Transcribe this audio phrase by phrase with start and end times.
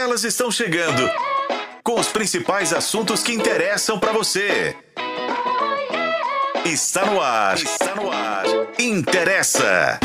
[0.00, 1.06] Elas estão chegando
[1.84, 4.74] com os principais assuntos que interessam para você.
[6.64, 7.54] Está no ar.
[7.56, 8.44] Está no ar.
[8.78, 10.00] Interessa.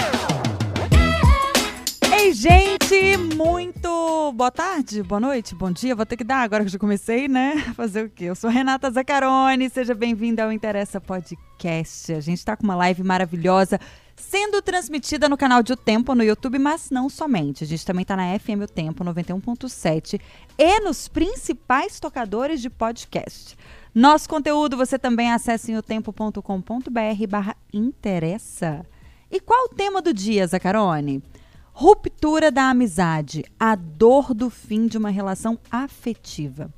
[2.12, 5.96] Ei, gente, muito boa tarde, boa noite, bom dia.
[5.96, 7.56] Vou ter que dar agora que já comecei, né?
[7.74, 8.26] Fazer o quê?
[8.26, 12.12] Eu sou Renata Zaccaroni, seja bem-vinda ao Interessa Podcast.
[12.12, 13.80] A gente tá com uma live maravilhosa
[14.16, 17.64] sendo transmitida no canal de O Tempo no YouTube, mas não somente.
[17.64, 20.20] A gente também tá na FM O Tempo 91.7
[20.58, 23.58] e nos principais tocadores de podcast.
[23.94, 28.86] Nosso conteúdo você também acessa em otempo.com.br barra interessa.
[29.32, 31.24] E qual o tema do dia, Zacarone?
[31.72, 36.70] Ruptura da amizade, a dor do fim de uma relação afetiva.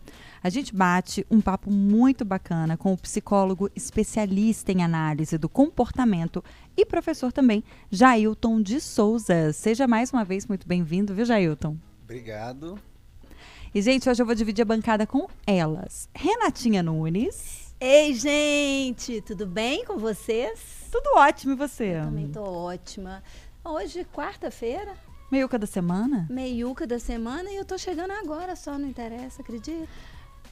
[0.48, 6.42] A gente bate um papo muito bacana com o psicólogo especialista em análise do comportamento
[6.78, 7.62] e professor também,
[7.92, 9.52] Jailton de Souza.
[9.52, 11.76] Seja mais uma vez muito bem-vindo, viu, Jailton?
[12.02, 12.80] Obrigado.
[13.76, 16.08] E, gente, hoje eu vou dividir a bancada com elas.
[16.16, 17.76] Renatinha Nunes.
[17.78, 20.88] Ei, gente, tudo bem com vocês?
[20.90, 21.98] Tudo ótimo, e você?
[21.98, 23.22] Eu também tô ótima.
[23.66, 24.96] Hoje, quarta-feira,
[25.30, 26.26] Meiuca da semana?
[26.30, 29.86] meiuca da semana, e eu tô chegando agora só, não interessa, acredita?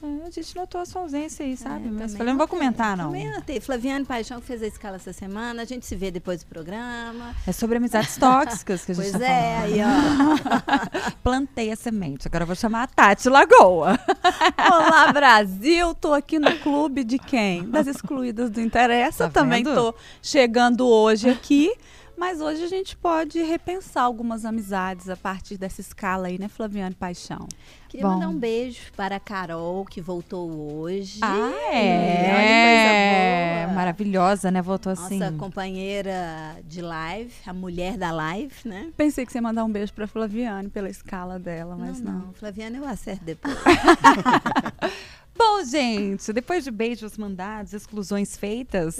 [0.02, 1.88] É, a gente notou a sua ausência aí, sabe?
[1.88, 3.06] É, Mas falei, não vou comentar, não.
[3.06, 3.60] Também notei.
[3.60, 7.34] Flaviane Paixão fez a escala essa semana, a gente se vê depois do programa.
[7.46, 9.72] É sobre amizades tóxicas que a gente Pois tá é, falando.
[9.72, 11.10] aí ó.
[11.22, 12.28] Plantei a semente.
[12.28, 13.98] Agora eu vou chamar a Tati Lagoa.
[14.70, 15.94] Olá, Brasil!
[15.94, 17.68] Tô aqui no clube de quem?
[17.70, 19.24] Das excluídas do Interessa.
[19.30, 19.74] Tá Também vendo?
[19.74, 21.72] tô chegando hoje aqui.
[22.16, 26.94] Mas hoje a gente pode repensar algumas amizades a partir dessa escala aí, né, Flaviane
[26.94, 27.46] Paixão?
[27.88, 28.14] Queria Bom.
[28.14, 31.20] mandar um beijo para a Carol, que voltou hoje.
[31.22, 33.62] Ah, Olha que é.
[33.62, 33.74] coisa boa.
[33.76, 34.62] Maravilhosa, né?
[34.62, 35.18] Voltou assim.
[35.18, 38.90] Nossa companheira de live, a mulher da live, né?
[38.96, 42.32] Pensei que você ia mandar um beijo pra Flaviane pela escala dela, mas não.
[42.32, 43.54] Flaviane eu acerto depois.
[45.64, 48.98] Gente, depois de beijos mandados, exclusões feitas,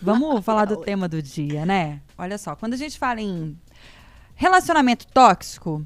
[0.00, 2.00] vamos falar do tema do dia, né?
[2.16, 3.58] Olha só, quando a gente fala em
[4.34, 5.84] relacionamento tóxico,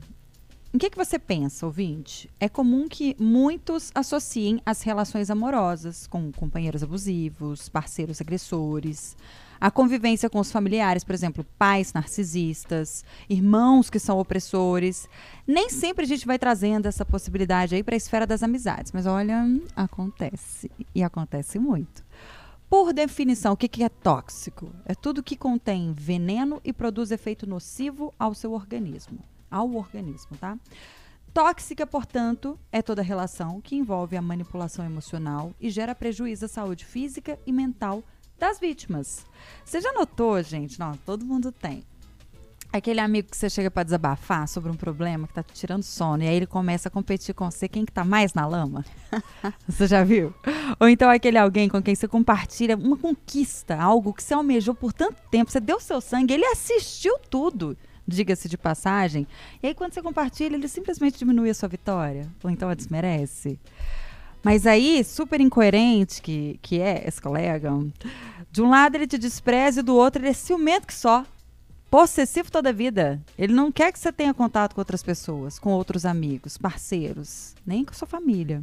[0.75, 2.31] em que, que você pensa, ouvinte?
[2.41, 9.15] É comum que muitos associem as relações amorosas com companheiros abusivos, parceiros agressores,
[9.63, 15.09] a convivência com os familiares, por exemplo, pais narcisistas, irmãos que são opressores.
[15.47, 19.07] Nem sempre a gente vai trazendo essa possibilidade aí para a esfera das amizades, mas
[19.07, 19.45] olha,
[19.77, 22.05] acontece e acontece muito.
[22.69, 24.69] Por definição, o que, é tóxico?
[24.85, 29.21] É tudo que contém veneno e produz efeito nocivo ao seu organismo.
[29.49, 30.59] Ao organismo, tá?
[31.33, 36.85] Tóxica, portanto, é toda relação que envolve a manipulação emocional e gera prejuízo à saúde
[36.85, 38.03] física e mental
[38.43, 39.25] das vítimas.
[39.65, 40.77] Você já notou, gente?
[40.77, 41.85] Não, todo mundo tem.
[42.73, 46.25] Aquele amigo que você chega para desabafar sobre um problema que tá te tirando sono
[46.25, 48.85] e aí ele começa a competir com você, quem que tá mais na lama?
[49.69, 50.35] você já viu?
[50.81, 54.93] Ou então aquele alguém com quem você compartilha uma conquista, algo que você almejou por
[54.93, 57.77] tanto tempo, você deu seu sangue, ele assistiu tudo,
[58.09, 59.25] diga-se de passagem.
[59.63, 63.61] E aí quando você compartilha, ele simplesmente diminui a sua vitória, ou então a desmerece.
[64.43, 67.71] Mas aí, super incoerente que, que é esse colega,
[68.51, 71.25] de um lado ele te despreza e do outro ele é ciumento que só
[71.91, 73.21] possessivo toda a vida.
[73.39, 77.85] Ele não quer que você tenha contato com outras pessoas, com outros amigos, parceiros, nem
[77.85, 78.63] com sua família.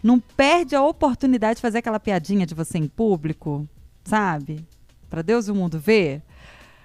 [0.00, 3.68] Não perde a oportunidade de fazer aquela piadinha de você em público,
[4.04, 4.64] sabe?
[5.10, 6.22] Para Deus e o mundo ver.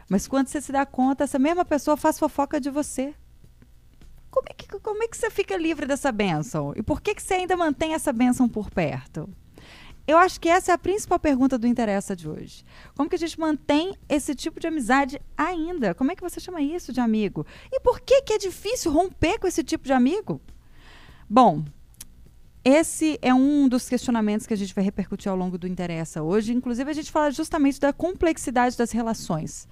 [0.10, 3.14] Mas quando você se dá conta, essa mesma pessoa faz fofoca de você.
[4.68, 6.74] Como que, como é que você fica livre dessa bênção?
[6.76, 9.30] E por que, que você ainda mantém essa bênção por perto?
[10.06, 12.64] Eu acho que essa é a principal pergunta do Interessa de hoje.
[12.96, 15.94] Como que a gente mantém esse tipo de amizade ainda?
[15.94, 17.46] Como é que você chama isso de amigo?
[17.72, 20.40] E por que, que é difícil romper com esse tipo de amigo?
[21.30, 21.66] Bom,
[22.64, 26.54] esse é um dos questionamentos que a gente vai repercutir ao longo do Interessa hoje.
[26.54, 29.68] Inclusive, a gente fala justamente da complexidade das relações.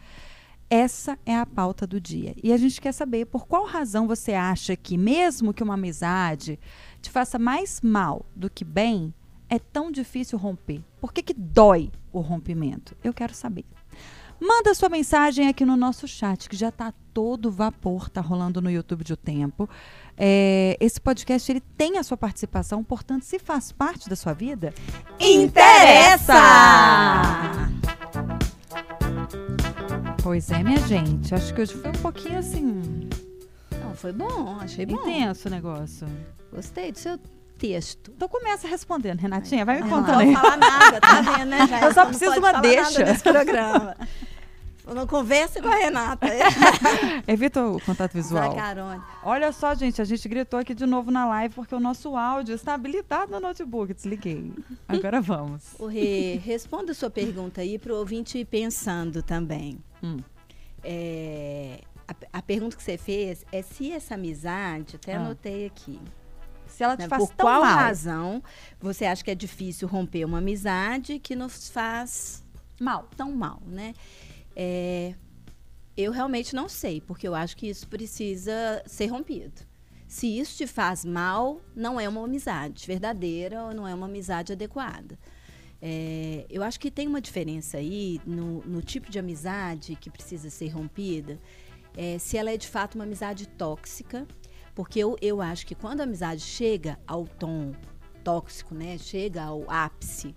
[0.69, 2.35] Essa é a pauta do dia.
[2.43, 6.59] E a gente quer saber por qual razão você acha que, mesmo que uma amizade
[7.01, 9.13] te faça mais mal do que bem,
[9.49, 10.83] é tão difícil romper?
[10.99, 12.95] Por que, que dói o rompimento?
[13.03, 13.65] Eu quero saber.
[14.39, 18.69] Manda sua mensagem aqui no nosso chat, que já está todo vapor, tá rolando no
[18.69, 19.69] YouTube de O Tempo.
[20.17, 24.73] É, esse podcast ele tem a sua participação, portanto, se faz parte da sua vida,
[25.19, 26.33] Interessa!
[30.25, 31.35] Pois é, minha gente.
[31.35, 33.07] Acho que hoje foi um pouquinho assim.
[33.79, 34.95] Não, foi bom, achei bom.
[34.95, 36.07] intenso o negócio.
[36.51, 37.19] Gostei do seu
[37.59, 38.11] texto.
[38.15, 39.63] Então começa respondendo, Renatinha.
[39.63, 40.33] Vai me não contando vou aí.
[40.33, 41.67] falar nada, tá vendo, né?
[41.67, 42.81] Já Eu só não preciso de uma deixa.
[43.01, 43.95] nada nesse programa.
[44.95, 46.27] Não conversa com a Renata.
[47.27, 48.55] Evita o contato visual.
[49.23, 52.55] Olha só, gente, a gente gritou aqui de novo na live porque o nosso áudio
[52.55, 53.93] está habilitado no notebook.
[53.93, 54.51] Desliguei.
[54.87, 55.75] Agora vamos.
[55.77, 59.77] O Rê, responda a sua pergunta aí para o ouvinte ir pensando também.
[60.05, 60.17] Hum.
[60.83, 65.19] É, a, a pergunta que você fez é se essa amizade, até Ah.
[65.21, 65.99] anotei aqui,
[66.67, 67.75] Se ela te né, faz por tão qual mal.
[67.77, 68.43] razão
[68.79, 72.43] você acha que é difícil romper uma amizade que nos faz
[72.79, 73.07] Mal.
[73.15, 73.93] tão mal, né?
[74.55, 75.15] É,
[75.95, 79.61] eu realmente não sei, porque eu acho que isso precisa ser rompido.
[80.07, 84.51] Se isso te faz mal, não é uma amizade verdadeira ou não é uma amizade
[84.53, 85.17] adequada.
[85.87, 90.49] É, eu acho que tem uma diferença aí no, no tipo de amizade que precisa
[90.49, 91.39] ser rompida,
[91.95, 94.27] é, se ela é de fato uma amizade tóxica,
[94.73, 97.71] porque eu, eu acho que quando a amizade chega ao tom
[98.23, 100.33] tóxico, né, chega ao ápice,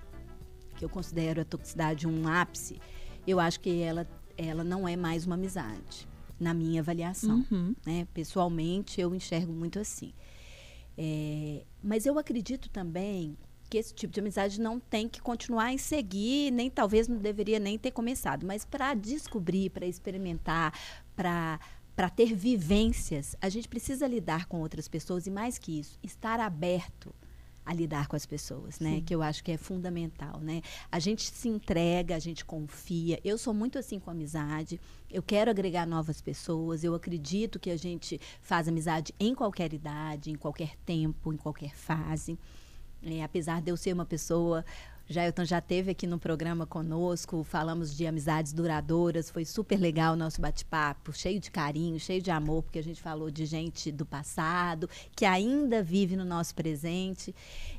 [0.77, 2.79] que eu considero a toxicidade um ápice,
[3.27, 4.07] eu acho que ela,
[4.37, 6.07] ela não é mais uma amizade,
[6.39, 7.43] na minha avaliação.
[7.51, 7.75] Uhum.
[7.87, 8.07] Né?
[8.13, 10.13] Pessoalmente, eu enxergo muito assim.
[10.99, 13.35] É, mas eu acredito também
[13.69, 17.59] que esse tipo de amizade não tem que continuar em seguir, nem talvez não deveria
[17.59, 20.73] nem ter começado, mas para descobrir, para experimentar,
[21.15, 21.61] para
[21.95, 26.39] para ter vivências, a gente precisa lidar com outras pessoas e mais que isso, estar
[26.39, 27.13] aberto
[27.69, 29.03] a lidar com as pessoas, né?
[29.05, 30.63] Que eu acho que é fundamental, né?
[30.91, 33.21] A gente se entrega, a gente confia.
[33.23, 34.81] Eu sou muito assim com amizade.
[35.11, 36.83] Eu quero agregar novas pessoas.
[36.83, 41.77] Eu acredito que a gente faz amizade em qualquer idade, em qualquer tempo, em qualquer
[41.77, 42.39] fase.
[43.03, 44.65] É, apesar de eu ser uma pessoa.
[45.11, 50.17] Jailton já teve aqui no programa conosco, falamos de amizades duradouras, foi super legal o
[50.17, 54.05] nosso bate-papo, cheio de carinho, cheio de amor, porque a gente falou de gente do
[54.05, 54.87] passado,
[55.17, 57.35] que ainda vive no nosso presente.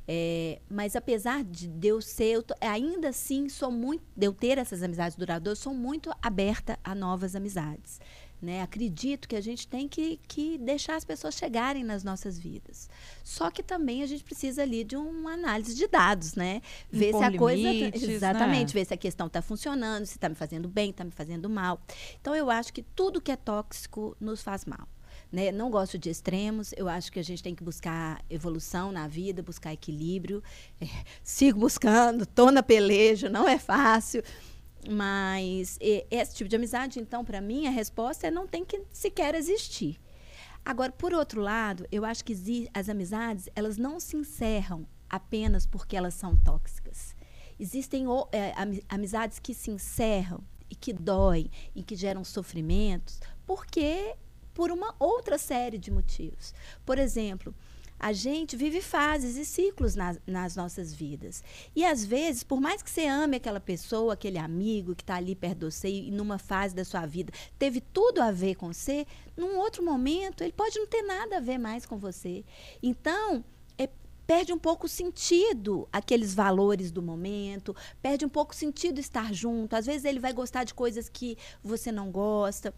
[0.08, 4.34] É, mas apesar de de eu ser, eu tô- ainda assim sou muito, de eu
[4.34, 8.00] ter essas amizades duradouras, sou muito aberta a novas amizades.
[8.42, 8.62] Né?
[8.62, 12.90] Acredito que a gente tem que, que deixar as pessoas chegarem nas nossas vidas.
[13.22, 16.62] Só que também a gente precisa ali de uma análise de dados, né?
[16.90, 17.72] Ver Impor se a coisa.
[17.72, 18.80] limites, Exatamente, né?
[18.80, 21.82] ver se a questão está funcionando, se está me fazendo bem, está me fazendo mal.
[22.22, 24.88] Então eu acho que tudo que é tóxico nos faz mal.
[25.32, 25.52] Né?
[25.52, 29.44] Não gosto de extremos, eu acho que a gente tem que buscar evolução na vida,
[29.44, 30.42] buscar equilíbrio.
[30.80, 30.86] É,
[31.22, 34.24] sigo buscando, tô na peleja, não é fácil.
[34.88, 38.84] Mas e, esse tipo de amizade, então, para mim, a resposta é não tem que
[38.92, 40.00] sequer existir.
[40.64, 45.98] Agora, por outro lado, eu acho que as amizades, elas não se encerram apenas porque
[45.98, 47.16] elas são tóxicas.
[47.60, 54.16] Existem é, ami- amizades que se encerram e que doem e que geram sofrimentos porque
[54.54, 56.54] por uma outra série de motivos.
[56.86, 57.56] Por exemplo,
[58.00, 61.44] a gente vive fases e ciclos nas, nossas vidas.
[61.76, 65.36] E às vezes, por mais que você ame aquela pessoa, aquele amigo que está ali
[65.36, 69.06] perto de você e numa fase da sua vida teve tudo a ver com você,
[69.36, 72.46] num outro momento ele pode não ter nada a ver mais com você.
[72.82, 73.44] Então,
[73.78, 73.90] é,
[74.26, 79.34] perde um pouco o sentido aqueles valores do momento, perde um pouco o sentido estar
[79.34, 79.76] junto.
[79.76, 82.74] Às vezes ele vai gostar de coisas que você não gosta.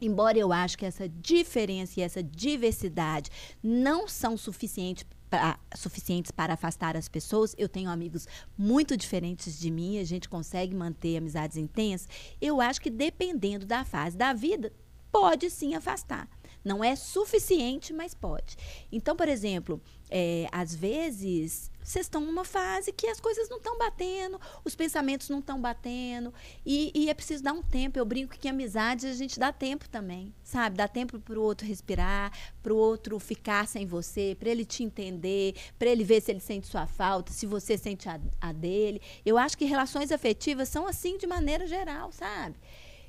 [0.00, 3.30] Embora eu acho que essa diferença e essa diversidade
[3.62, 7.54] não são suficientes pra- suficientes para afastar as pessoas.
[7.58, 12.08] Eu tenho amigos muito diferentes de mim, a gente consegue manter amizades intensas.
[12.40, 14.72] Eu acho que dependendo da fase da vida,
[15.12, 16.28] pode sim afastar.
[16.64, 18.56] Não é suficiente, mas pode.
[18.90, 19.80] Então, por exemplo,
[20.10, 25.30] é, às vezes vocês estão numa fase que as coisas não estão batendo, os pensamentos
[25.30, 27.98] não estão batendo, e, e é preciso dar um tempo.
[27.98, 30.76] Eu brinco que em amizade a gente dá tempo também, sabe?
[30.76, 32.30] Dá tempo para o outro respirar,
[32.62, 36.40] para o outro ficar sem você, para ele te entender, para ele ver se ele
[36.40, 39.00] sente sua falta, se você sente a, a dele.
[39.24, 42.56] Eu acho que relações afetivas são assim de maneira geral, sabe?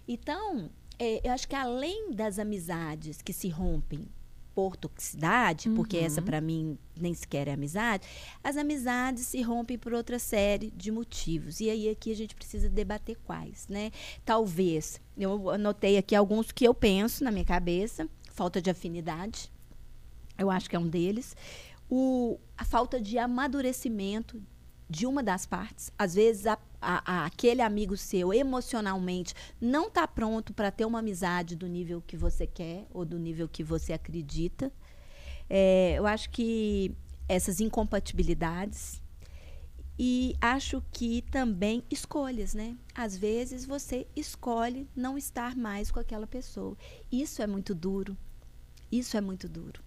[0.08, 4.08] Então, é, eu acho que além das amizades que se rompem
[4.56, 8.06] por toxicidade, porque essa para mim nem sequer é amizade,
[8.44, 11.60] as amizades se rompem por outra série de motivos.
[11.62, 13.92] E aí aqui a gente precisa debater quais, né?
[14.26, 19.52] Talvez, eu anotei aqui alguns que eu penso na minha cabeça, falta de afinidade,
[20.38, 21.36] eu acho que é um deles.
[21.90, 24.42] O, a falta de amadurecimento
[24.90, 25.92] de uma das partes.
[25.98, 31.00] Às vezes, a- a- a- aquele amigo seu, emocionalmente, não está pronto para ter uma
[31.00, 34.72] amizade do nível que você quer ou do nível que você acredita.
[35.50, 36.96] É, eu acho que
[37.28, 39.02] essas incompatibilidades.
[40.02, 42.78] E acho que também escolhas, né?
[42.96, 46.78] Às vezes você escolhe não estar mais com aquela pessoa.
[47.12, 48.18] Isso é muito duro.
[48.90, 49.84] Isso é muito duro.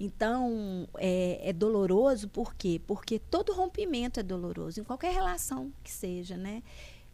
[0.00, 2.80] Então, é, é doloroso por quê?
[2.86, 6.62] Porque todo rompimento é doloroso, em qualquer relação que seja, né?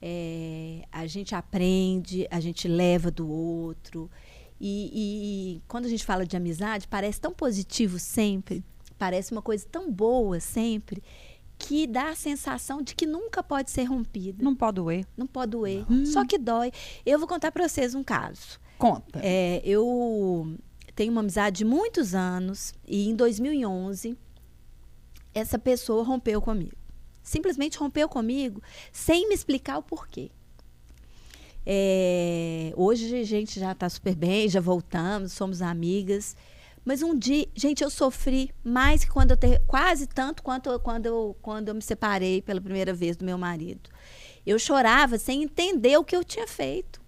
[0.01, 4.11] é, a gente aprende, a gente leva do outro.
[4.61, 4.91] E,
[5.59, 8.65] e, quando a gente fala de amizade, parece tão positivo sempre,
[8.99, 11.03] parece uma coisa tão boa sempre,
[11.59, 14.43] que dá a sensação de que nunca pode ser rompida.
[14.45, 15.07] Não pode doer.
[15.17, 15.85] Não pode doer.
[15.91, 16.05] Hum.
[16.05, 16.71] Só que dói.
[17.05, 18.61] Eu vou contar para vocês um caso.
[18.79, 19.21] Conta.
[19.23, 20.55] É, eu
[20.97, 24.17] tenho uma amizade de muitos anos e em 2011
[25.35, 26.75] essa pessoa rompeu comigo.
[27.23, 30.31] Simplesmente rompeu comigo sem me explicar o porquê.
[31.67, 36.35] É, hoje a gente já está super bem, já voltamos, somos amigas.
[36.83, 41.07] Mas um dia, gente, eu sofri mais que quando eu ter, quase tanto quanto quando
[41.07, 43.91] eu, quando eu me separei pela primeira vez do meu marido.
[44.47, 47.05] Eu chorava sem entender o que eu tinha feito.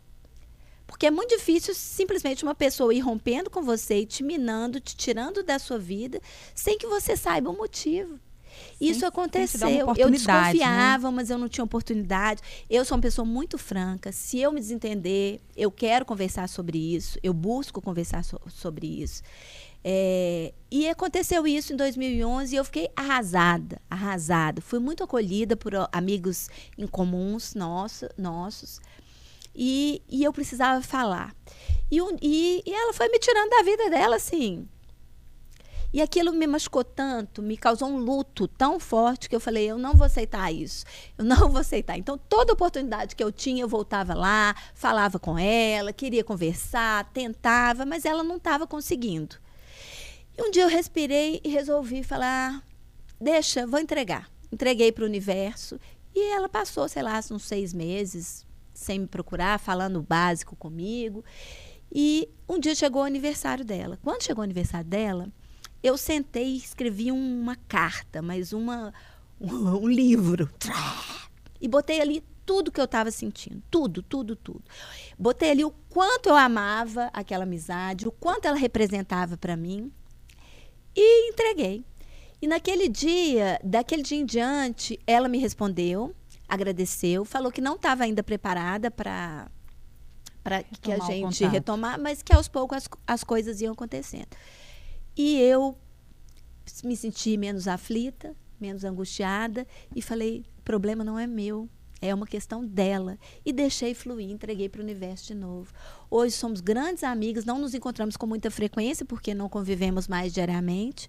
[0.88, 4.96] Porque é muito difícil simplesmente uma pessoa ir rompendo com você e te minando, te
[4.96, 6.20] tirando da sua vida,
[6.54, 8.18] sem que você saiba o motivo.
[8.80, 9.68] Isso aconteceu.
[9.96, 10.16] Eu né?
[10.16, 11.16] desconfiava, né?
[11.16, 12.42] mas eu não tinha oportunidade.
[12.68, 14.10] Eu sou uma pessoa muito franca.
[14.10, 17.18] Se eu me desentender, eu quero conversar sobre isso.
[17.22, 19.22] Eu busco conversar so sobre isso.
[19.84, 24.60] É, e aconteceu isso em 2011 e eu fiquei arrasada, arrasada.
[24.60, 28.80] Fui muito acolhida por amigos em comuns nosso, nossos.
[29.60, 31.34] E, e eu precisava falar.
[31.90, 34.68] E, e, e ela foi me tirando da vida dela, assim,
[35.90, 39.78] e aquilo me machucou tanto, me causou um luto tão forte que eu falei: eu
[39.78, 40.84] não vou aceitar isso,
[41.16, 41.98] eu não vou aceitar.
[41.98, 47.84] Então, toda oportunidade que eu tinha, eu voltava lá, falava com ela, queria conversar, tentava,
[47.84, 49.36] mas ela não estava conseguindo.
[50.36, 52.62] E um dia eu respirei e resolvi falar:
[53.20, 54.30] deixa, vou entregar.
[54.52, 55.80] Entreguei para o universo
[56.14, 58.46] e ela passou, sei lá, uns seis meses
[58.78, 61.24] sem me procurar, falando básico comigo.
[61.92, 63.98] E um dia chegou o aniversário dela.
[64.02, 65.28] Quando chegou o aniversário dela,
[65.82, 68.94] eu sentei e escrevi uma carta, mas uma,
[69.40, 69.50] um,
[69.82, 70.48] um livro.
[71.60, 73.62] E botei ali tudo que eu estava sentindo.
[73.70, 74.62] Tudo, tudo, tudo.
[75.18, 79.90] Botei ali o quanto eu amava aquela amizade, o quanto ela representava para mim.
[80.94, 81.84] E entreguei.
[82.40, 86.14] E naquele dia, daquele dia em diante, ela me respondeu,
[86.48, 89.50] agradeceu, falou que não estava ainda preparada para
[90.42, 94.28] para que a gente retomar, mas que aos poucos as, as coisas iam acontecendo.
[95.14, 95.76] E eu
[96.82, 101.68] me senti menos aflita, menos angustiada e falei: o problema não é meu,
[102.00, 103.18] é uma questão dela.
[103.44, 105.72] E deixei fluir, entreguei para o universo de novo.
[106.10, 111.08] Hoje somos grandes amigas, não nos encontramos com muita frequência, porque não convivemos mais diariamente,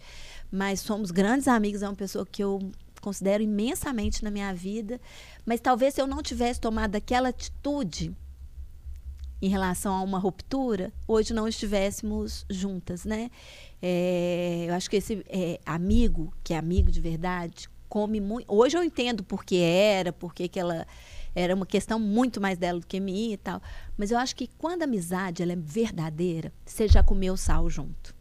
[0.52, 2.60] mas somos grandes amigas, é uma pessoa que eu
[3.02, 5.00] considero imensamente na minha vida.
[5.46, 8.16] Mas talvez se eu não tivesse tomado aquela atitude
[9.42, 13.32] em relação a uma ruptura, hoje não estivéssemos juntas, né?
[13.82, 18.46] É, eu acho que esse é, amigo, que é amigo de verdade, come muito.
[18.54, 20.86] Hoje eu entendo por que era, porque que ela
[21.34, 23.62] era uma questão muito mais dela do que minha e tal.
[23.98, 28.16] Mas eu acho que quando a amizade ela é verdadeira, você já comeu sal junto.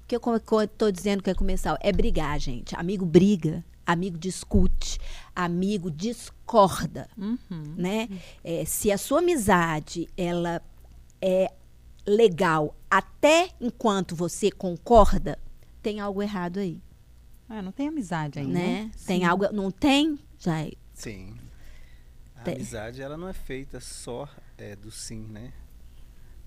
[0.00, 2.76] Porque eu estou dizendo que é comer sal é brigar, gente.
[2.76, 4.98] Amigo briga, amigo discute,
[5.34, 7.74] amigo discorda, uhum.
[7.76, 8.08] né?
[8.42, 10.62] É, se a sua amizade ela
[11.20, 11.52] é
[12.06, 15.38] legal até enquanto você concorda,
[15.82, 16.80] tem algo errado aí.
[17.48, 18.84] Ah, não tem amizade aí, né?
[18.84, 18.90] né?
[19.06, 20.66] Tem algo, não tem, já.
[20.92, 21.36] Sim.
[22.36, 22.54] A tem.
[22.54, 25.52] amizade ela não é feita só é, do sim, né?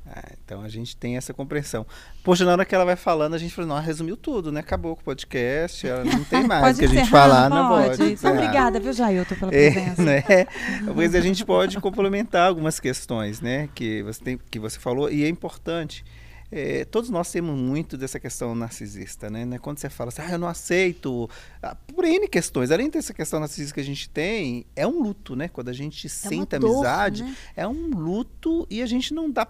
[0.10, 1.86] Ah, então a gente tem essa compreensão.
[2.24, 4.62] Poxa, na hora que ela vai falando, a gente fala, não, resumiu tudo, né?
[4.62, 7.98] Acabou com o podcast, não tem mais que a gente falar, não pode.
[7.98, 8.14] pode.
[8.14, 10.02] Então, obrigada, viu, Jailton, pela é, presença.
[10.02, 10.24] Né?
[10.94, 13.70] Pois a gente pode complementar algumas questões, né?
[13.76, 16.06] Que você, tem, que você falou, e é importante.
[16.52, 19.46] É, todos nós temos muito dessa questão narcisista, né?
[19.46, 19.60] né?
[19.60, 21.30] Quando você fala assim, ah, eu não aceito,
[21.62, 25.36] ah, por N questões, além dessa questão narcisista que a gente tem, é um luto,
[25.36, 25.50] né?
[25.50, 27.36] Quando a gente é sente amizade, né?
[27.56, 29.46] é um luto e a gente não dá,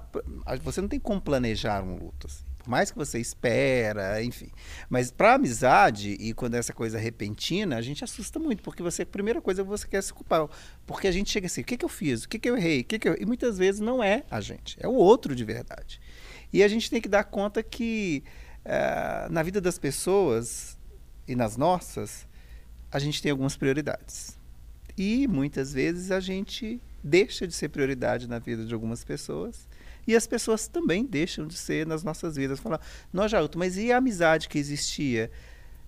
[0.64, 2.48] você não tem como planejar um luto, assim.
[2.68, 4.50] Por mais que você espera, enfim.
[4.90, 9.04] Mas para amizade e quando é essa coisa repentina, a gente assusta muito, porque você,
[9.04, 10.50] a primeira coisa você quer se culpar,
[10.86, 12.24] porque a gente chega assim, o que, que eu fiz?
[12.24, 12.82] O que, que eu errei?
[12.82, 13.16] O que, que eu...
[13.18, 16.02] E muitas vezes não é a gente, é o outro de verdade.
[16.52, 18.24] E a gente tem que dar conta que
[18.66, 20.78] uh, na vida das pessoas
[21.28, 22.28] e nas nossas,
[22.92, 24.38] a gente tem algumas prioridades.
[24.98, 29.68] E muitas vezes a gente deixa de ser prioridade na vida de algumas pessoas.
[30.08, 32.60] E as pessoas também deixam de ser nas nossas vidas.
[32.60, 35.30] Falar, nós já, mas e a amizade que existia?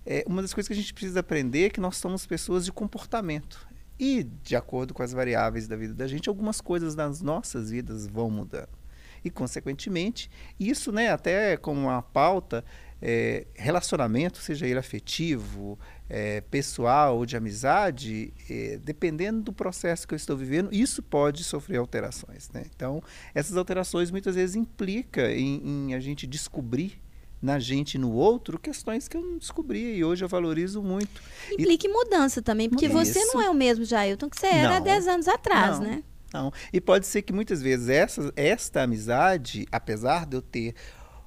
[0.04, 2.72] É, uma das coisas que a gente precisa aprender é que nós somos pessoas de
[2.72, 3.66] comportamento.
[3.98, 8.06] E, de acordo com as variáveis da vida da gente, algumas coisas nas nossas vidas
[8.06, 8.79] vão mudando
[9.24, 12.64] e, consequentemente, isso, né, até como uma pauta,
[13.02, 20.14] é, relacionamento, seja ele afetivo, é, pessoal ou de amizade, é, dependendo do processo que
[20.14, 22.50] eu estou vivendo, isso pode sofrer alterações.
[22.50, 22.66] Né?
[22.74, 23.02] Então,
[23.34, 27.00] essas alterações muitas vezes implicam em, em a gente descobrir
[27.40, 31.22] na gente e no outro questões que eu não descobri e hoje eu valorizo muito.
[31.50, 34.78] Implica em mudança também, porque você não é o mesmo Jailton que você era há
[34.78, 34.84] Não.
[34.84, 35.86] 10 anos atrás, Não.
[35.86, 36.02] né?
[36.32, 36.52] Não.
[36.72, 40.74] E pode ser que muitas vezes essa, esta amizade, apesar de eu ter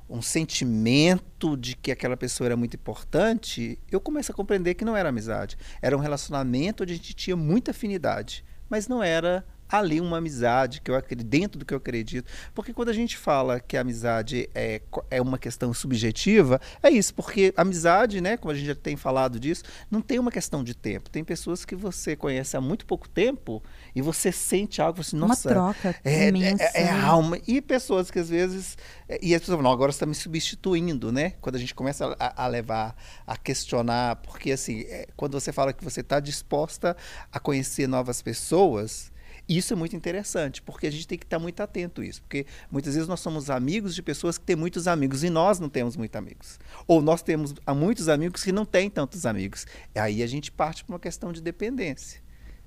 [0.09, 4.95] um sentimento de que aquela pessoa era muito importante, eu começo a compreender que não
[4.95, 5.57] era amizade.
[5.81, 10.81] Era um relacionamento onde a gente tinha muita afinidade, mas não era ali uma amizade
[10.81, 12.31] que eu acredito, dentro do que eu acredito.
[12.53, 17.13] Porque quando a gente fala que a amizade é, é uma questão subjetiva, é isso,
[17.13, 20.75] porque amizade, né, como a gente já tem falado disso, não tem uma questão de
[20.75, 21.09] tempo.
[21.09, 23.63] Tem pessoas que você conhece há muito pouco tempo
[23.95, 26.63] e você sente algo assim, Uma nossa, troca é, imensa.
[26.63, 26.89] é, é né?
[26.91, 27.39] a alma.
[27.47, 28.77] E pessoas que às vezes.
[29.07, 31.33] é, E as pessoas falam, não, agora você está me substituindo, né?
[31.41, 35.73] Quando a gente começa a, a levar, a questionar, porque assim, é, quando você fala
[35.73, 36.95] que você está disposta
[37.31, 39.12] a conhecer novas pessoas.
[39.47, 42.21] Isso é muito interessante, porque a gente tem que estar muito atento a isso.
[42.21, 45.67] Porque muitas vezes nós somos amigos de pessoas que têm muitos amigos e nós não
[45.67, 46.59] temos muitos amigos.
[46.87, 49.65] Ou nós temos muitos amigos que não têm tantos amigos.
[49.93, 52.21] Aí a gente parte para uma questão de dependência.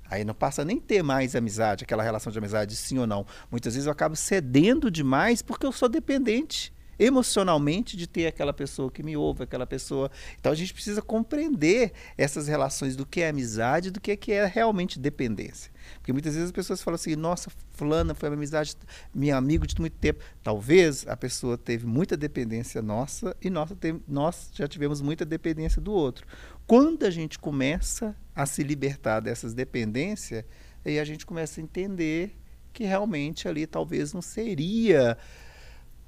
[0.08, 3.26] Aí não passa nem ter mais amizade, aquela relação de amizade, sim ou não.
[3.50, 8.90] Muitas vezes eu acabo cedendo demais porque eu sou dependente emocionalmente de ter aquela pessoa
[8.90, 10.10] que me ouve, aquela pessoa.
[10.38, 14.32] Então a gente precisa compreender essas relações do que é amizade do que é, que
[14.32, 15.70] é realmente dependência.
[15.98, 18.74] Porque muitas vezes as pessoas falam assim: nossa, fulana foi uma amizade,
[19.14, 20.24] minha amigo de muito tempo.
[20.42, 23.76] Talvez a pessoa teve muita dependência nossa e nossa
[24.06, 26.26] nós já tivemos muita dependência do outro.
[26.66, 30.44] Quando a gente começa a se libertar dessas dependências,
[30.84, 32.36] aí a gente começa a entender
[32.72, 35.16] que realmente ali talvez não seria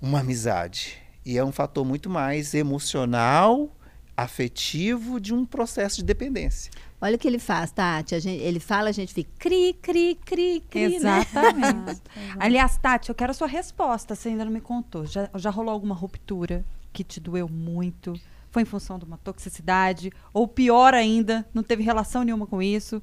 [0.00, 0.96] uma amizade.
[1.24, 3.70] E é um fator muito mais emocional,
[4.16, 6.70] afetivo de um processo de dependência.
[7.00, 8.14] Olha o que ele faz, Tati.
[8.14, 10.98] A gente- ele fala, a gente fica cri, cri, cri, cri.
[10.98, 11.20] né?
[11.20, 12.02] Exatamente.
[12.38, 14.14] Aliás, Tati, eu quero a sua resposta.
[14.14, 15.06] Você ainda não me contou.
[15.06, 18.14] Já, já rolou alguma ruptura que te doeu muito?
[18.50, 20.10] Foi em função de uma toxicidade?
[20.32, 23.00] Ou pior ainda, não teve relação nenhuma com isso?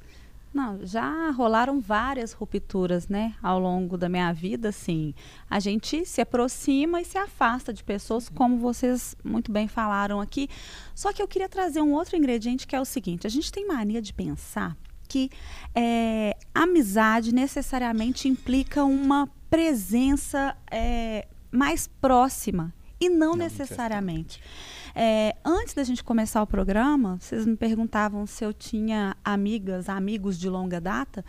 [0.55, 5.13] Não, já rolaram várias rupturas, né, ao longo da minha vida, assim.
[5.49, 10.47] A gente se aproxima e se afasta de pessoas, como vocês muito bem falaram aqui.
[10.95, 13.67] Só que eu queria trazer um outro ingrediente que é o seguinte: a gente tem
[13.67, 14.77] mania de pensar
[15.09, 15.29] que
[15.75, 22.73] é, amizade necessariamente implica uma presença é, mais próxima.
[22.97, 24.41] E não, Não necessariamente.
[24.95, 30.39] É, antes da gente começar o programa, vocês me perguntavam se eu tinha amigas, amigos
[30.39, 31.23] de longa data.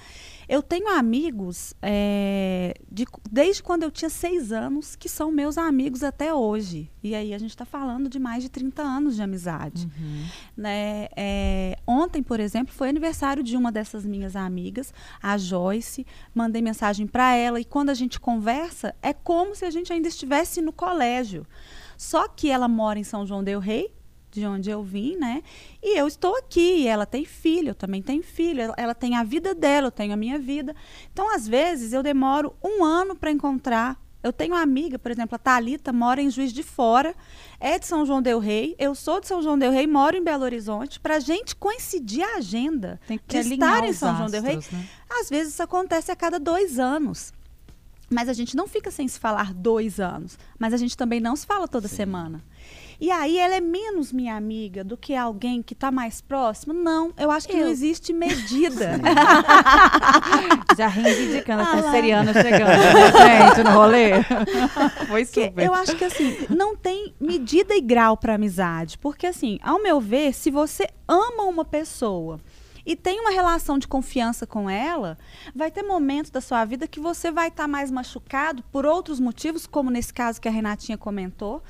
[0.48, 6.04] Eu tenho amigos é, de- desde quando eu tinha seis anos, que são meus amigos
[6.04, 6.88] até hoje.
[7.02, 9.88] E aí a gente está falando de mais de 30 anos de amizade.
[10.56, 11.08] Né?
[11.16, 16.06] É, ontem, por exemplo, foi aniversário de uma dessas minhas amigas, a Joyce.
[16.34, 20.06] Mandei mensagem para ela e quando a gente conversa, é como se a gente ainda
[20.08, 21.44] estivesse no colégio.
[21.96, 23.92] Só que ela mora em São João del Rei,
[24.30, 25.42] de onde eu vim, né?
[25.82, 29.16] E eu estou aqui, e ela tem filho, eu também tenho filho, ela, ela tem
[29.16, 30.74] a vida dela, eu tenho a minha vida.
[31.12, 33.98] Então, às vezes, eu demoro um ano para encontrar.
[34.22, 37.14] Eu tenho uma amiga, por exemplo, a Thalita, mora em Juiz de Fora,
[37.60, 40.24] é de São João del Rei, eu sou de São João del Rei, moro em
[40.24, 40.98] Belo Horizonte.
[40.98, 44.56] Para a gente coincidir a agenda Tem que de estar em São João del Rei,
[44.56, 44.88] astros, né?
[45.08, 47.32] às vezes isso acontece a cada dois anos.
[48.08, 50.38] Mas a gente não fica sem se falar dois anos.
[50.58, 52.40] Mas a gente também não se fala toda semana.
[52.98, 56.72] E aí ela é menos minha amiga do que alguém que está mais próximo?
[56.72, 57.68] Não, eu acho que não Eu.
[57.68, 58.92] existe medida.
[60.76, 61.82] Já reivindicando a Ah lá.
[61.82, 64.10] canceriana chegando, né, gente, no rolê.
[65.08, 65.64] Foi super.
[65.66, 68.96] eu acho que assim, não tem medida e grau para amizade.
[68.98, 72.40] Porque assim, ao meu ver, se você ama uma pessoa
[72.86, 75.18] e tem uma relação de confiança com ela,
[75.54, 79.66] vai ter momentos da sua vida que você vai estar mais machucado por outros motivos,
[79.66, 81.62] como nesse caso que a Renatinha comentou.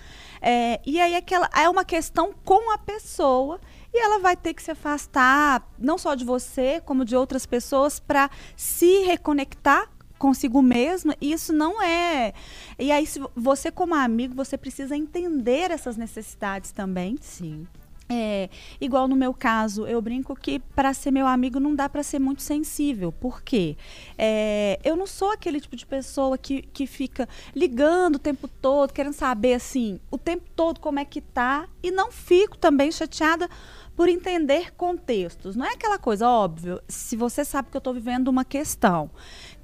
[0.42, 1.14] É, e aí
[1.54, 3.58] é uma questão com a pessoa
[3.92, 7.98] e ela vai ter que se afastar não só de você, como de outras pessoas
[7.98, 12.32] para se reconectar consigo mesma, e isso não é.
[12.78, 17.16] E aí, se vo- você, como amigo, você precisa entender essas necessidades também.
[17.20, 17.66] Sim.
[18.08, 18.48] É,
[18.80, 22.20] igual no meu caso, eu brinco que para ser meu amigo não dá para ser
[22.20, 23.10] muito sensível.
[23.10, 23.76] Por quê?
[24.16, 28.92] É, eu não sou aquele tipo de pessoa que, que fica ligando o tempo todo,
[28.92, 31.68] querendo saber assim, o tempo todo como é que tá.
[31.82, 33.48] E não fico também chateada
[33.96, 35.56] por entender contextos.
[35.56, 39.10] Não é aquela coisa, óbvio, se você sabe que eu estou vivendo uma questão.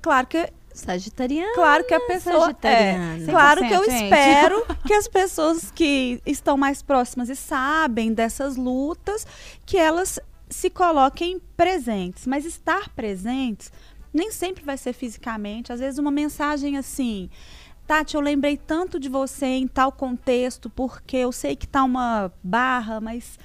[0.01, 1.55] Claro que Sagitariano.
[1.55, 2.55] Claro que a pessoa.
[2.63, 4.05] É, claro que eu 100%, gente.
[4.05, 9.27] espero que as pessoas que estão mais próximas e sabem dessas lutas,
[9.67, 12.27] que elas se coloquem presentes.
[12.27, 13.71] Mas estar presentes
[14.13, 15.73] nem sempre vai ser fisicamente.
[15.73, 17.31] Às vezes, uma mensagem assim.
[17.87, 22.33] Tati, eu lembrei tanto de você em tal contexto, porque eu sei que tá uma
[22.43, 23.39] barra, mas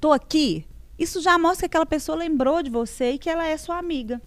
[0.00, 0.66] tô aqui.
[0.98, 4.20] Isso já mostra que aquela pessoa lembrou de você e que ela é sua amiga.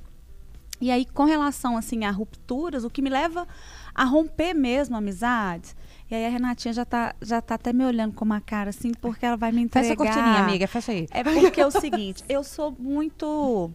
[0.80, 3.48] E aí, com relação assim a rupturas, o que me leva
[3.96, 5.76] a romper mesmo amizades.
[6.10, 8.92] E aí a Renatinha já tá, já tá até me olhando com uma cara assim,
[8.94, 9.88] porque ela vai me entregar.
[9.88, 11.08] Fecha a cortininha, amiga, fecha aí.
[11.12, 13.72] É porque é o seguinte, eu sou muito.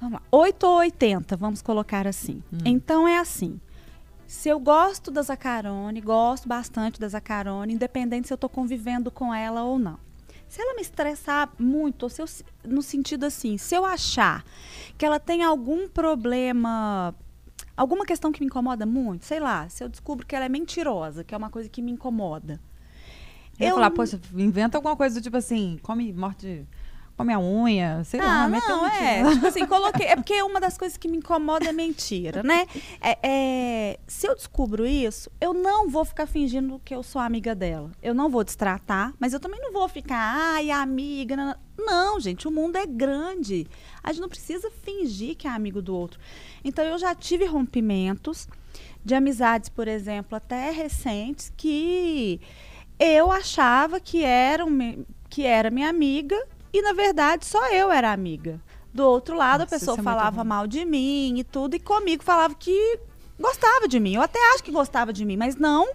[0.00, 2.42] Vamos lá, 8 ou 80, vamos colocar assim.
[2.64, 3.60] Então é assim.
[4.26, 9.32] Se eu gosto da Zacarone, gosto bastante da Zacarone, independente se eu estou convivendo com
[9.32, 9.98] ela ou não.
[10.48, 12.26] Se ela me estressar muito, ou se eu,
[12.64, 14.44] no sentido assim, se eu achar
[14.96, 17.14] que ela tem algum problema,
[17.76, 21.22] alguma questão que me incomoda muito, sei lá, se eu descubro que ela é mentirosa,
[21.22, 22.58] que é uma coisa que me incomoda.
[23.60, 26.64] Eu Eu falar, poxa, inventa alguma coisa do tipo assim, come morte,
[27.18, 29.32] come a unha, sei lá, Ah, um não, é.
[29.34, 30.06] Tipo assim, coloquei.
[30.06, 32.64] É porque uma das coisas que me incomoda é mentira, né?
[33.00, 37.56] É, é, se eu descubro isso, eu não vou ficar fingindo que eu sou amiga
[37.56, 37.90] dela.
[38.00, 41.36] Eu não vou destratar, mas eu também não vou ficar, ai, amiga.
[41.36, 43.66] Não, não, gente, o mundo é grande.
[44.00, 46.20] A gente não precisa fingir que é amigo do outro.
[46.62, 48.46] Então, eu já tive rompimentos
[49.04, 52.40] de amizades, por exemplo, até recentes, que
[52.96, 54.68] eu achava que, eram,
[55.28, 56.36] que era minha amiga
[56.78, 58.60] e, na verdade, só eu era amiga.
[58.92, 62.24] Do outro lado, Nossa, a pessoa é falava mal de mim e tudo, e comigo
[62.24, 62.98] falava que
[63.38, 64.14] gostava de mim.
[64.14, 65.88] Eu até acho que gostava de mim, mas não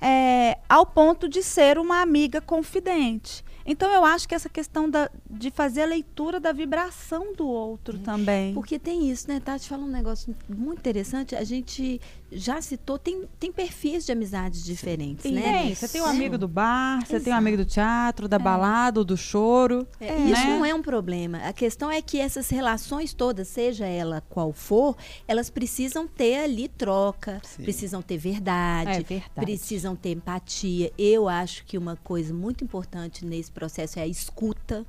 [0.00, 3.44] é, ao ponto de ser uma amiga confidente.
[3.66, 7.98] Então, eu acho que essa questão da, de fazer a leitura da vibração do outro
[7.98, 8.54] também.
[8.54, 9.40] Porque tem isso, né?
[9.40, 11.36] Tati fala um negócio muito interessante.
[11.36, 15.32] A gente já citou, tem, tem perfis de amizades diferentes, Sim.
[15.36, 15.62] né?
[15.62, 16.10] Tem, você tem um É.
[16.10, 17.38] amigo do bar, você tem um Exato.
[17.38, 19.86] amigo do teatro, da balada, ou do choro.
[19.98, 20.30] É, né?
[20.32, 21.38] Isso não é um problema.
[21.38, 24.94] A questão é que essas relações todas, seja ela qual for,
[25.26, 27.62] elas precisam ter ali troca, Sim.
[27.62, 29.30] precisam ter verdade, É verdade.
[29.46, 30.92] precisam ter empatia.
[30.98, 34.84] Eu acho que uma coisa muito importante nesse processo é a escuta.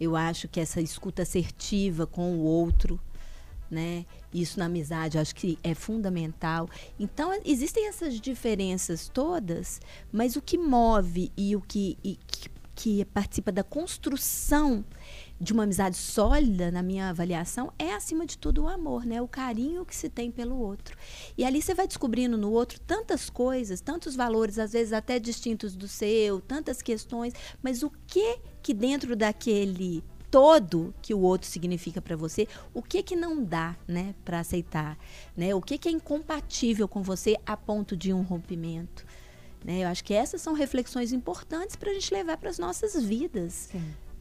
[0.00, 2.98] Eu acho que essa escuta assertiva com o outro,
[3.72, 4.04] né?
[4.32, 6.68] Isso na amizade, acho que é fundamental.
[6.98, 9.80] Então, existem essas diferenças todas,
[10.12, 14.84] mas o que move e o que, e que, que participa da construção
[15.42, 19.20] de uma amizade sólida, na minha avaliação, é, acima de tudo, o amor, né?
[19.20, 20.96] O carinho que se tem pelo outro.
[21.36, 25.74] E ali você vai descobrindo no outro tantas coisas, tantos valores, às vezes até distintos
[25.74, 32.00] do seu, tantas questões, mas o que que dentro daquele todo que o outro significa
[32.00, 34.98] para você, o que que não dá, né, para aceitar,
[35.36, 35.54] né?
[35.54, 39.04] O que que é incompatível com você a ponto de um rompimento,
[39.62, 39.84] né?
[39.84, 43.68] Eu acho que essas são reflexões importantes para a gente levar para as nossas vidas,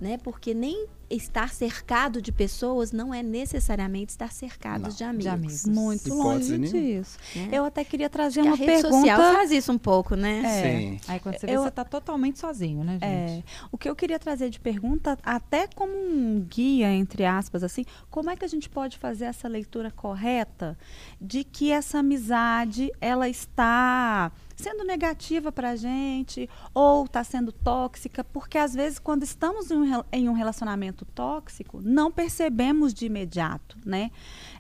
[0.02, 0.18] né?
[0.18, 4.90] Porque nem estar cercado de pessoas não é necessariamente estar cercado Não.
[4.90, 5.24] de amigos.
[5.24, 5.66] De amigos.
[5.66, 6.80] Muito Hipótese longe nenhuma.
[7.02, 7.18] disso.
[7.36, 7.50] né?
[7.52, 8.96] Eu até queria trazer Porque a uma rede pergunta.
[9.08, 10.42] social faz isso um pouco, né?
[10.44, 10.62] É.
[10.80, 11.00] Sim.
[11.10, 13.04] Aí quando você vê, Eu- você tá totalmente sozinho, né, gente?
[13.04, 17.84] É, o que eu queria trazer de pergunta, até como um guia, entre aspas, assim,
[18.10, 20.78] como é que a gente pode fazer essa leitura correta
[21.20, 28.58] de que essa amizade, ela está sendo negativa pra gente ou está sendo tóxica, porque
[28.58, 34.12] às vezes quando estamos em um, em um relacionamento tóxico, não percebemos de imediato, né?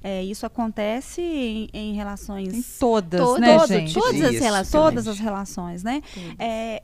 [0.03, 3.93] É, isso acontece em, em relações Em todas, Todo- né, todo- gente?
[3.93, 4.43] todas as Isso.
[4.43, 4.71] relações.
[4.83, 6.01] todas as relações, né?
[6.39, 6.83] É,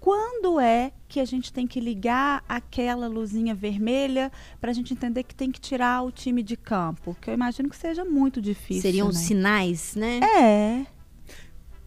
[0.00, 5.24] quando é que a gente tem que ligar aquela luzinha vermelha para a gente entender
[5.24, 7.16] que tem que tirar o time de campo?
[7.20, 8.82] Que eu imagino que seja muito difícil.
[8.82, 9.14] Seriam né?
[9.14, 10.20] sinais, né?
[10.22, 10.86] É.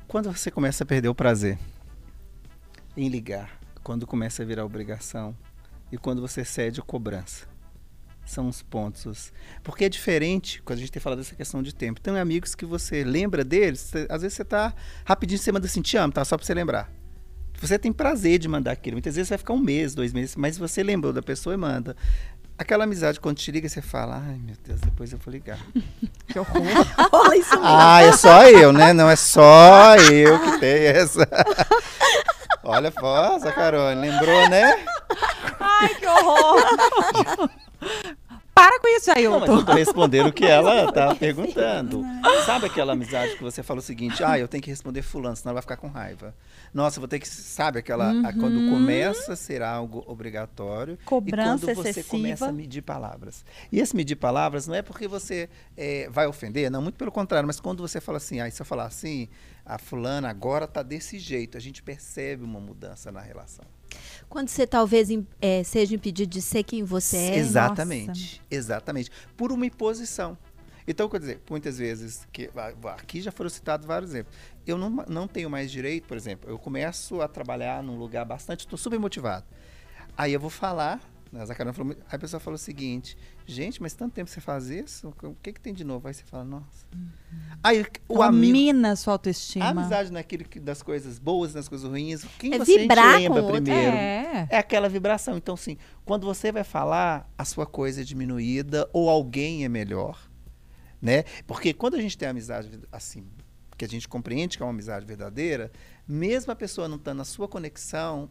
[0.09, 1.55] Quando você começa a perder o prazer
[2.97, 5.37] em ligar, quando começa a virar obrigação
[5.91, 7.47] e quando você cede a cobrança.
[8.25, 9.31] São os pontos.
[9.63, 12.01] Porque é diferente quando a gente tem falado dessa questão de tempo.
[12.01, 14.73] Tem amigos que você lembra deles, às vezes você tá
[15.05, 16.25] rapidinho, você manda assim, te amo, tá?
[16.25, 16.91] Só pra você lembrar.
[17.61, 18.95] Você tem prazer de mandar aquilo.
[18.95, 21.95] Muitas vezes vai ficar um mês, dois meses, mas você lembrou da pessoa e manda.
[22.59, 25.57] Aquela amizade, quando te liga, você fala, ai meu Deus, depois eu vou ligar.
[26.27, 26.61] Que horror.
[27.11, 27.65] Rola isso mesmo.
[27.65, 28.93] Ah, é só eu, né?
[28.93, 31.27] Não é só eu que tenho essa.
[32.61, 34.85] Olha, nossa, Carol, lembrou, né?
[35.59, 37.49] Ai, que horror.
[38.59, 39.63] Para com isso, Não, mas eu Ailton.
[39.65, 42.03] tô respondendo o que ela tá perguntando.
[42.45, 45.51] Sabe aquela amizade que você fala o seguinte, ah, eu tenho que responder fulano, senão
[45.51, 46.35] ela vai ficar com raiva.
[46.73, 51.73] Nossa, vou ter que, sabe aquela, a- quando começa a ser algo obrigatório Cobrança e
[51.73, 52.09] quando você excessiva.
[52.09, 53.45] começa a medir palavras.
[53.71, 57.47] E esse medir palavras não é porque você eh, vai ofender, não, muito pelo contrário,
[57.47, 59.29] mas quando você fala assim, ah, se eu falar assim,
[59.69, 63.63] a fulana agora tá desse jeito, a gente percebe uma mudança na relação.
[64.27, 67.37] Quando você talvez eh, seja impedido de ser quem você é.
[67.37, 69.11] Exatamente, exatamente.
[69.37, 70.35] Por uma imposição.
[70.87, 72.49] Então, quer dizer, muitas vezes, que
[72.83, 74.35] aqui já foram citados vários exemplos.
[74.65, 78.61] Eu não, não tenho mais direito, por exemplo, eu começo a trabalhar num lugar bastante,
[78.61, 79.45] estou super motivado.
[80.17, 80.99] Aí eu vou falar,
[81.33, 83.15] a Zacarana falou, aí a pessoa fala o seguinte,
[83.45, 86.07] gente, mas tanto tempo você faz isso, o que, que tem de novo?
[86.07, 86.85] Aí você fala, nossa.
[87.63, 88.51] Aí o Ela amigo.
[88.51, 89.65] mina a sua autoestima.
[89.65, 93.43] A amizade naquilo que, das coisas boas, nas coisas ruins, quem É você a lembra
[93.43, 93.95] primeiro?
[93.95, 94.47] É.
[94.49, 95.37] É aquela vibração.
[95.37, 100.19] Então, assim, quando você vai falar, a sua coisa é diminuída ou alguém é melhor,
[101.01, 101.23] né?
[101.45, 103.27] Porque quando a gente tem amizade assim,
[103.77, 105.71] que a gente compreende que é uma amizade verdadeira,
[106.07, 108.29] mesmo a pessoa não estando na sua conexão,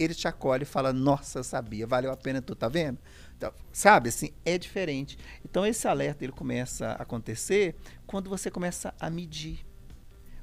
[0.00, 2.98] ele te acolhe e fala: Nossa, sabia, valeu a pena, tu tá vendo?
[3.36, 5.18] Então, sabe, assim, é diferente.
[5.44, 9.64] Então, esse alerta ele começa a acontecer quando você começa a medir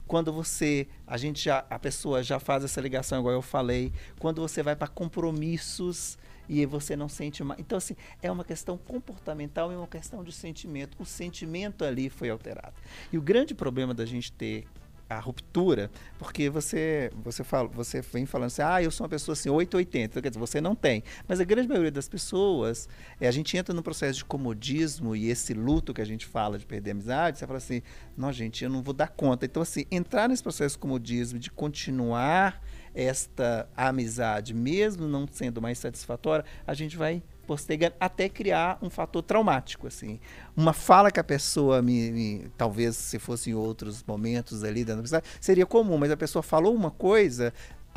[0.07, 4.41] quando você a gente já a pessoa já faz essa ligação igual eu falei quando
[4.41, 6.17] você vai para compromissos
[6.47, 10.31] e você não sente mais então assim é uma questão comportamental e uma questão de
[10.31, 12.73] sentimento o sentimento ali foi alterado
[13.11, 14.65] e o grande problema da gente ter
[15.09, 19.33] a ruptura, porque você você fala, você vem falando assim, ah, eu sou uma pessoa
[19.33, 21.03] assim 880, quer dizer, você não tem.
[21.27, 22.89] Mas a grande maioria das pessoas,
[23.19, 26.57] é, a gente entra no processo de comodismo e esse luto que a gente fala
[26.57, 27.81] de perder a amizade, você fala assim,
[28.15, 29.45] não, gente, eu não vou dar conta.
[29.45, 32.61] Então assim, entrar nesse processo de comodismo, de continuar
[32.93, 39.23] esta amizade, mesmo não sendo mais satisfatória, a gente vai postergando até criar um fator
[39.23, 40.19] traumático, assim.
[40.55, 44.95] Uma fala que a pessoa me, me- talvez se fosse em outros momentos ali da
[45.39, 47.53] seria comum, mas a pessoa falou uma coisa,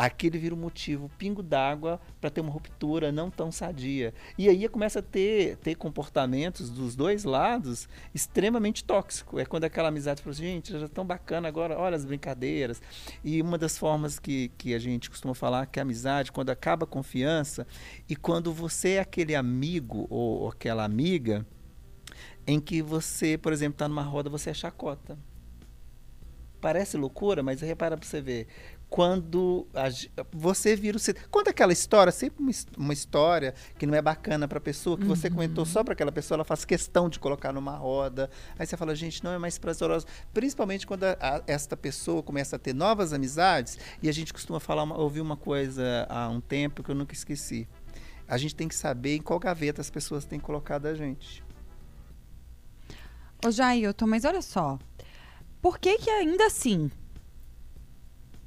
[0.06, 4.14] aquele vira um motivo, pingo d'água para ter uma ruptura não tão sadia.
[4.38, 9.38] E aí começa a ter, ter comportamentos dos dois lados extremamente tóxico.
[9.38, 12.80] É quando aquela amizade fala assim, gente, já tão bacana agora, olha as brincadeiras.
[13.22, 16.84] E uma das formas que, que a gente costuma falar que a amizade, quando acaba
[16.84, 17.66] a confiança
[18.08, 21.46] e quando você é aquele amigo ou, ou aquela amiga
[22.46, 25.18] em que você, por exemplo, está numa roda, você é chacota.
[26.60, 28.46] Parece loucura, mas repara para você ver.
[28.90, 29.84] Quando a
[30.32, 31.00] você vira o.
[31.30, 35.04] Conta aquela história, sempre uma, uma história que não é bacana para a pessoa, que
[35.04, 38.28] você comentou só para aquela pessoa, ela faz questão de colocar numa roda.
[38.58, 40.06] Aí você fala, gente, não é mais prazeroso.
[40.34, 44.58] Principalmente quando a- a- esta pessoa começa a ter novas amizades, e a gente costuma
[44.58, 47.68] falar, uma, ouvir uma coisa há um tempo que eu nunca esqueci.
[48.26, 51.44] A gente tem que saber em qual gaveta as pessoas têm colocado a gente.
[53.46, 54.80] Ô, Jailton, mas olha só.
[55.62, 56.90] Por que que ainda assim...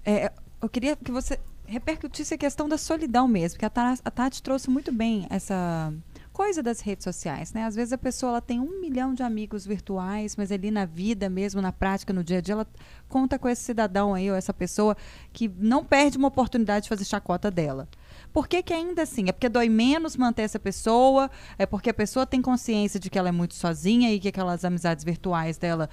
[0.06, 4.12] é, eu queria que você repercutisse a questão da solidão mesmo, porque a Ta- a
[4.12, 5.94] Tati trouxe muito bem essa
[6.32, 7.64] coisa das redes sociais, né?
[7.64, 11.30] Às vezes a pessoa ela tem um milhão de amigos virtuais, mas ali na vida
[11.30, 12.68] mesmo, na prática, no dia a dia, ela
[13.08, 14.98] conta com esse cidadão aí, ou essa pessoa
[15.32, 17.88] que não perde uma oportunidade de fazer chacota dela.
[18.34, 19.30] Por que, que ainda assim?
[19.30, 21.30] É porque dói menos manter essa pessoa?
[21.58, 24.66] É porque a pessoa tem consciência de que ela é muito sozinha e que aquelas
[24.66, 25.88] amizades virtuais dela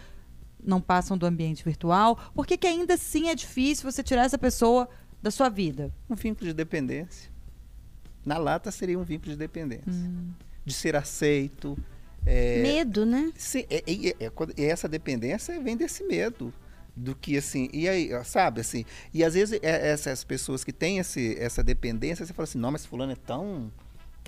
[0.65, 2.17] não passam do ambiente virtual?
[2.35, 4.89] Por que, que ainda assim é difícil você tirar essa pessoa
[5.23, 5.93] da sua vida?
[6.09, 7.31] Um vínculo de dependência.
[8.25, 9.93] Na lata seria um vínculo de dependência.
[10.65, 11.77] De ser aceito.
[12.27, 13.33] é, Medo, né?
[13.35, 16.53] se- é- é- essa dependência vem desse medo.
[16.95, 20.99] Do que assim, e aí, sabe, assim, e às vezes é- essas pessoas que têm
[20.99, 23.73] esse, essa dependência, você fala assim, não, mas fulano é tão,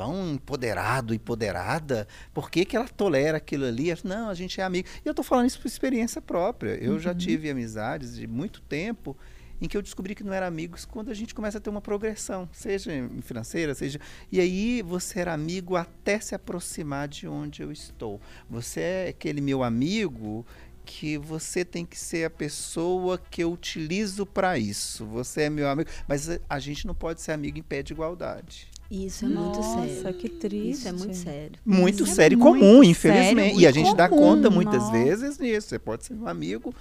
[0.02, 3.86] tão empoderado, empoderada, por que, que ela tolera aquilo ali?
[4.02, 4.88] Não, a gente é amigo.
[5.04, 6.70] E eu tô falando isso por experiência própria.
[6.70, 9.16] Eu já tive amizades de muito tempo
[9.60, 11.80] em que eu descobri que não eram amigos quando a gente começa a ter uma
[11.80, 14.00] progressão, seja em financeira, seja.
[14.30, 18.20] E aí você era amigo até se aproximar de onde eu estou.
[18.50, 20.44] Você é aquele meu amigo
[20.84, 25.06] que você tem que ser a pessoa que eu utilizo para isso.
[25.06, 28.71] Você é meu amigo, mas a gente não pode ser amigo em pé de igualdade.
[28.94, 30.14] Isso é muito Nossa, sério.
[30.18, 30.80] que triste.
[30.80, 31.58] Isso é muito sério.
[31.64, 33.56] Muito Isso é sério e muito comum, sério infelizmente.
[33.56, 34.92] e e a gente dá comum, conta muitas nossa.
[34.92, 35.68] vezes nisso.
[35.68, 36.74] Você pode ser meu amigo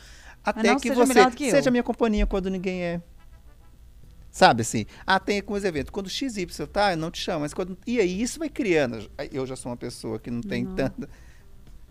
[0.44, 1.52] até não que seja você que eu.
[1.52, 3.02] seja minha companhia quando ninguém é.
[4.30, 4.86] Sabe assim?
[5.08, 5.90] Ah, tem com os eventos.
[5.90, 7.42] Quando XY tá, eu não te chamo.
[7.42, 7.78] Mas quando.
[7.88, 9.10] E aí isso vai criando.
[9.32, 11.10] Eu já sou uma pessoa que não tem tanta.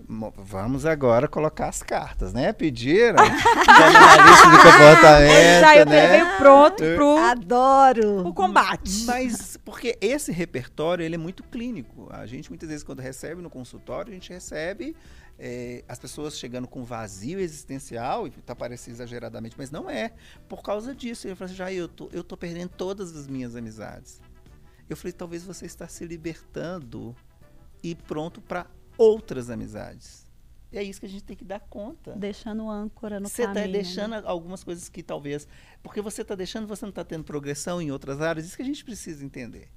[0.09, 2.53] Mo- Vamos agora colocar as cartas, né?
[2.53, 6.09] Pediram analista de comportamento, Já eu né?
[6.09, 6.95] veio pronto É.
[6.95, 8.23] pro, Adoro.
[8.23, 9.05] pro combate.
[9.05, 12.09] Mas porque esse repertório ele é muito clínico.
[12.11, 14.97] A gente muitas vezes quando recebe no consultório a gente recebe
[15.39, 20.11] eh, as pessoas chegando com vazio existencial e tá parecendo exageradamente, mas não é
[20.49, 21.27] por causa disso.
[21.29, 24.21] Eu falei assim, já eu tô, eu tô perdendo todas as minhas amizades.
[24.89, 27.15] Eu falei, talvez você está se libertando
[27.83, 28.67] e pronto para
[29.01, 30.27] outras amizades.
[30.73, 32.13] E é isso que a gente tem que dar conta.
[32.13, 33.73] Deixando âncora no Você está caminho.
[33.73, 33.73] né?
[33.73, 35.49] deixando algumas coisas que talvez.
[35.83, 38.47] Porque você está deixando, você não está tendo progressão em outras áreas.
[38.47, 39.69] Isso que a gente precisa entender.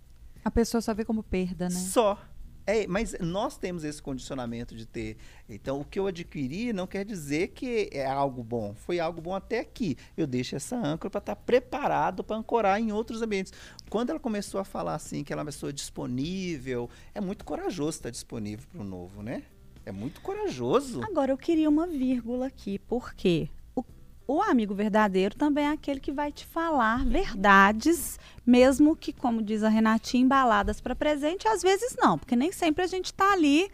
[0.46, 1.76] A pessoa só vê como perda, né?
[1.76, 2.22] Só.
[2.66, 5.18] É, mas nós temos esse condicionamento de ter.
[5.50, 8.74] Então, o que eu adquiri não quer dizer que é algo bom.
[8.74, 9.98] Foi algo bom até aqui.
[10.16, 13.52] Eu deixo essa âncora para estar preparado para ancorar em outros ambientes.
[13.90, 17.98] Quando ela começou a falar assim, que ela é uma pessoa disponível, é muito corajoso
[17.98, 19.44] estar disponível para o novo, né?
[19.86, 21.02] É muito corajoso.
[21.04, 23.50] Agora, eu queria uma vírgula aqui, porque
[24.28, 29.64] o, amigo verdadeiro também é aquele que vai te falar verdades, mesmo que, como diz
[29.64, 33.70] a Renatinha, embaladas para presente, às vezes não, porque nem sempre a gente está ali.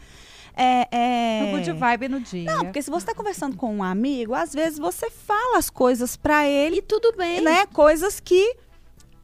[0.55, 1.51] É, é...
[1.51, 2.43] No good vibe no dia.
[2.53, 6.17] Não, porque se você está conversando com um amigo, às vezes você fala as coisas
[6.17, 7.41] para ele, E tudo bem.
[7.41, 7.65] né?
[7.67, 8.57] Coisas que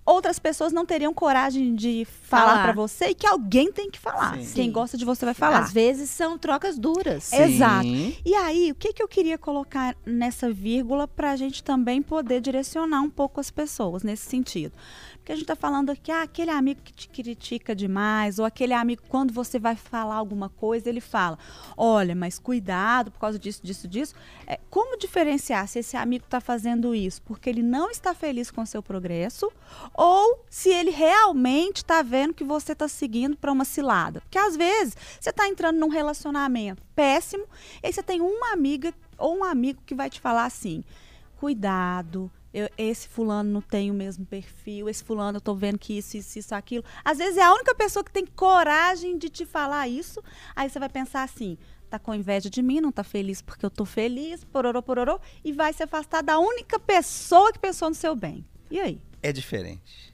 [0.06, 2.64] outras pessoas não teriam coragem de falar Falar.
[2.64, 4.34] para você e que alguém tem que falar.
[4.38, 4.54] Sim.
[4.54, 4.72] Quem Sim.
[4.72, 5.60] gosta de você vai falar.
[5.60, 7.34] Às vezes são trocas duras.
[7.34, 7.48] É.
[7.48, 7.84] Exato.
[7.84, 8.16] Sim.
[8.24, 12.40] E aí, o que, que eu queria colocar nessa vírgula para a gente também poder
[12.42, 14.74] direcionar um pouco as pessoas nesse sentido?
[15.26, 18.74] Porque a gente está falando aqui, ah, aquele amigo que te critica demais, ou aquele
[18.74, 21.40] amigo, quando você vai falar alguma coisa, ele fala:
[21.76, 24.14] olha, mas cuidado por causa disso, disso, disso.
[24.46, 28.64] É, como diferenciar se esse amigo está fazendo isso porque ele não está feliz com
[28.68, 29.52] seu progresso,
[29.96, 34.22] ou se ele realmente está vendo que você está seguindo para uma cilada?
[34.22, 37.46] Porque às vezes você está entrando num relacionamento péssimo,
[37.82, 40.84] e você tem uma amiga ou um amigo que vai te falar assim:
[41.38, 42.32] cuidado.
[42.58, 46.16] Eu- esse fulano não tem o mesmo perfil, esse fulano eu tô vendo que isso,
[46.18, 46.84] isso, isso, aquilo.
[47.04, 50.24] Às vezes é a única pessoa que tem coragem de te falar isso.
[50.56, 51.58] Aí você vai pensar assim:
[51.90, 55.52] tá com inveja de mim, não tá feliz porque eu tô feliz, pororô, pororô, e
[55.52, 58.46] vai se afastar da única pessoa que pensou no seu bem.
[58.72, 59.02] E aí?
[59.22, 60.14] É diferente.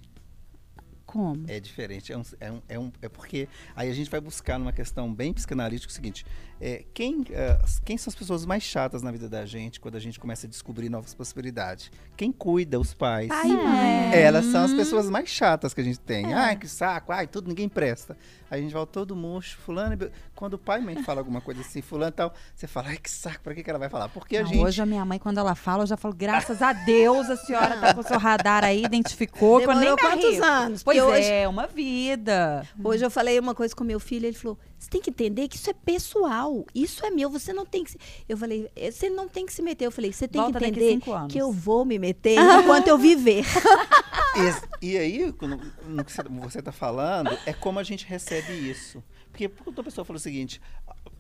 [1.06, 1.44] Como?
[1.50, 2.14] É diferente.
[2.14, 5.14] É, um, é, um, é, um- é porque aí a gente vai buscar numa questão
[5.14, 6.26] bem psicanalítica o seguinte:
[6.64, 10.00] é, quem, é, quem são as pessoas mais chatas na vida da gente quando a
[10.00, 11.92] gente começa a descobrir novas possibilidades?
[12.16, 12.80] Quem cuida?
[12.80, 13.28] Os pais.
[13.30, 14.14] Pai e mãe.
[14.14, 16.32] Elas são as pessoas mais chatas que a gente tem.
[16.32, 16.34] É.
[16.36, 18.16] Ai, que saco, ai, tudo ninguém presta.
[18.50, 19.98] Aí a gente vai todo murcho, fulano.
[20.36, 22.98] Quando o pai e mãe fala alguma coisa assim, fulano e tal, você fala, ai,
[22.98, 24.10] que saco, pra que, que ela vai falar?
[24.10, 24.64] Porque a Não, gente.
[24.64, 27.78] Hoje a minha mãe, quando ela fala, eu já falo, graças a Deus a senhora
[27.78, 30.84] tá com o seu radar aí, identificou, que eu nem Demorou quantos anos?
[30.84, 32.68] Pois Porque é, hoje- uma vida.
[32.84, 35.56] Hoje eu falei uma coisa com meu filho, ele falou: você tem que entender que
[35.56, 37.98] isso é pessoal, isso é meu, você não tem que se...
[38.28, 39.86] Eu falei, "Eh, você não tem que se meter.
[39.86, 43.44] Eu falei, você tem Volta que entender que eu vou me meter enquanto eu viver.
[44.38, 49.04] Ex- E aí, quando- no que você está falando, é como a gente recebe isso.
[49.32, 50.62] Porque quando a pessoa fala o seguinte,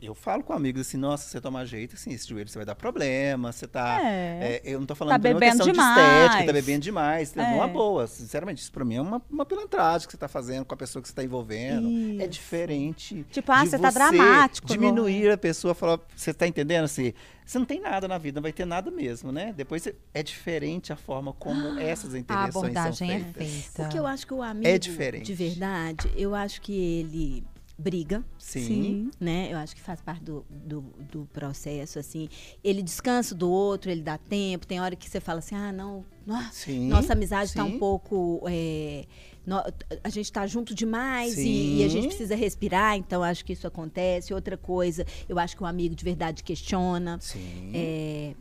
[0.01, 2.75] eu falo com amigos assim, nossa, você toma jeito, assim, esse joelho você vai dar
[2.75, 3.99] problema, você tá.
[4.03, 4.61] É.
[4.65, 5.95] é, eu não tô falando Tá por uma bebendo questão demais.
[5.95, 7.37] de estética, tá bebendo demais.
[7.37, 7.51] É.
[7.51, 8.07] Numa boa.
[8.07, 11.01] Sinceramente, isso pra mim é uma, uma pilantragem que você tá fazendo com a pessoa
[11.01, 11.87] que você tá envolvendo.
[11.87, 12.29] É Isso.
[12.29, 13.25] diferente.
[13.29, 17.13] Tipo, ah, de você tá dramático, Diminuir a pessoa, falar, você tá entendendo assim?
[17.45, 19.53] Você não tem nada na vida, não vai ter nada mesmo, né?
[19.55, 23.33] Depois é diferente a forma como essas A intervenções são abordagem é feitas.
[23.35, 23.83] feita.
[23.83, 25.25] Porque eu acho que o amigo É diferente.
[25.25, 27.43] de verdade, eu acho que ele
[27.81, 29.09] briga, Sim.
[29.19, 29.49] né?
[29.51, 32.29] Eu acho que faz parte do, do, do processo, assim.
[32.63, 34.65] Ele descansa do outro, ele dá tempo.
[34.67, 37.75] Tem hora que você fala assim, ah, não, nossa, Sim, nossa amizade está sim.
[37.75, 38.43] um pouco.
[38.47, 39.05] é,
[39.45, 39.57] no-
[40.03, 41.77] a gente está junto demais e, Sim.
[41.77, 44.33] e a gente precisa respirar, então acho que isso acontece.
[44.33, 47.17] Outra coisa, eu acho que o amigo de verdade questiona.
[47.19, 47.71] Sim.
[47.73, 48.35] é,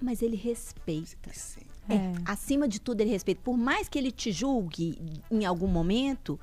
[0.00, 1.30] mas ele respeita.
[1.32, 1.60] Sim.
[1.88, 3.40] É, acima de tudo, ele respeita.
[3.44, 4.98] Por mais que ele te julgue
[5.30, 6.38] em algum momento,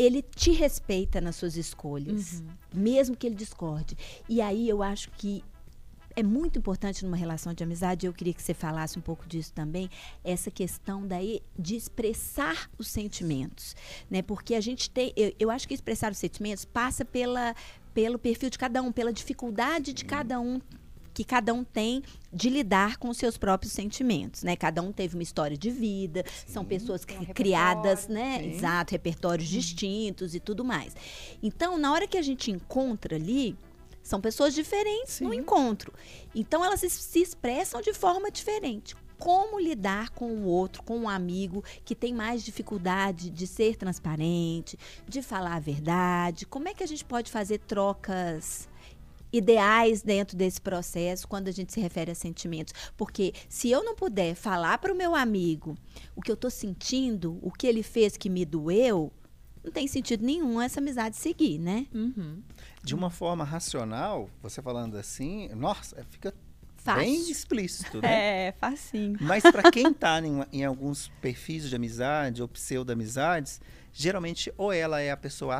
[0.00, 2.42] ele te respeita nas suas escolhas,
[2.74, 3.94] mesmo que ele discorde.
[4.26, 5.44] E aí eu acho que
[6.16, 9.52] é muito importante numa relação de amizade, eu queria que você falasse um pouco disso
[9.52, 9.90] também,
[10.24, 13.76] essa questão daí de expressar os sentimentos,
[14.10, 14.22] né?
[14.22, 17.54] Porque a gente tem, eu, eu acho que expressar os sentimentos passa pela,
[17.92, 20.62] pelo perfil de cada um, pela dificuldade de cada um
[21.20, 22.02] que cada um tem
[22.32, 24.56] de lidar com os seus próprios sentimentos, né?
[24.56, 28.38] Cada um teve uma história de vida, são pessoas um cri- criadas, né?
[28.38, 28.50] sim.
[28.52, 30.96] Exato, repertórios distintos e tudo mais.
[31.42, 33.54] Então, na hora que a gente encontra ali,
[34.02, 35.40] são pessoas diferentes no Sim.
[35.40, 35.92] encontro.
[36.34, 38.96] Então, elas se, se expressam de forma diferente.
[39.18, 44.78] Como lidar com o outro, com um amigo que tem mais dificuldade de ser transparente,
[45.06, 46.46] de falar a verdade?
[46.46, 48.69] Como é que a gente pode fazer trocas
[49.32, 52.74] ideais dentro desse processo quando a gente se refere a sentimentos.
[52.96, 55.76] Porque se eu não puder falar para o meu amigo
[56.14, 59.12] o que eu estou sentindo, o que ele fez que me doeu,
[59.62, 61.86] não tem sentido nenhum essa amizade seguir, né?
[61.94, 62.42] Uhum.
[62.82, 66.34] De uma forma racional, você falando assim, nossa, fica
[66.76, 67.02] Fácil.
[67.02, 68.48] bem explícito, né?
[68.48, 69.18] É, facinho.
[69.20, 73.60] Mas para quem está em, em alguns perfis de amizade ou pseudo-amizades,
[73.92, 75.58] geralmente ou ela é a pessoa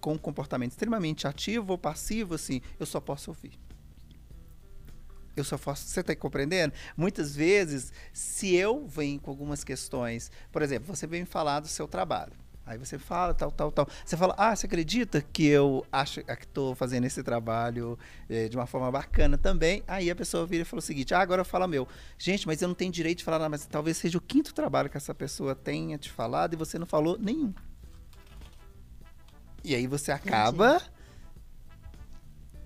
[0.00, 3.58] com um comportamento extremamente ativo ou passivo, assim, eu só posso ouvir.
[5.36, 5.86] Eu só posso.
[5.86, 6.72] Você está compreendendo?
[6.96, 11.68] Muitas vezes, se eu venho com algumas questões, por exemplo, você vem me falar do
[11.68, 12.32] seu trabalho.
[12.64, 13.88] Aí você fala, tal, tal, tal.
[14.04, 17.96] Você fala, ah, você acredita que eu acho que estou fazendo esse trabalho
[18.28, 19.84] eh, de uma forma bacana também?
[19.86, 21.86] Aí a pessoa vira e fala o seguinte, ah, agora fala meu.
[22.18, 24.96] Gente, mas eu não tenho direito de falar mas talvez seja o quinto trabalho que
[24.96, 27.54] essa pessoa tenha te falado e você não falou nenhum.
[29.66, 30.80] E aí você acaba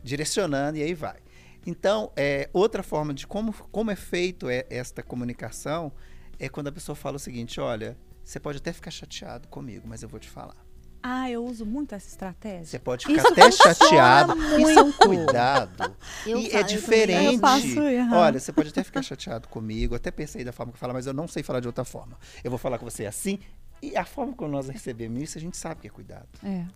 [0.05, 1.17] direcionando e aí vai.
[1.67, 5.91] Então, é, outra forma de como, como é feito é, esta comunicação
[6.39, 10.03] é quando a pessoa fala o seguinte, olha, você pode até ficar chateado comigo, mas
[10.03, 10.57] eu vou te falar.
[11.03, 12.67] Ah, eu uso muito essa estratégia.
[12.67, 14.35] Você pode ficar Isso até chateado.
[14.59, 14.99] Isso é um muito.
[14.99, 15.97] cuidado.
[16.27, 17.35] Eu e falo, é eu diferente.
[17.35, 18.19] Eu faço, aham.
[18.19, 21.15] Olha, você pode até ficar chateado comigo, até pensei da forma que fala, mas eu
[21.15, 22.19] não sei falar de outra forma.
[22.45, 23.39] Eu vou falar com você assim.
[23.83, 26.29] E a forma como nós recebemos isso, a gente sabe que é cuidado.
[26.45, 26.67] É.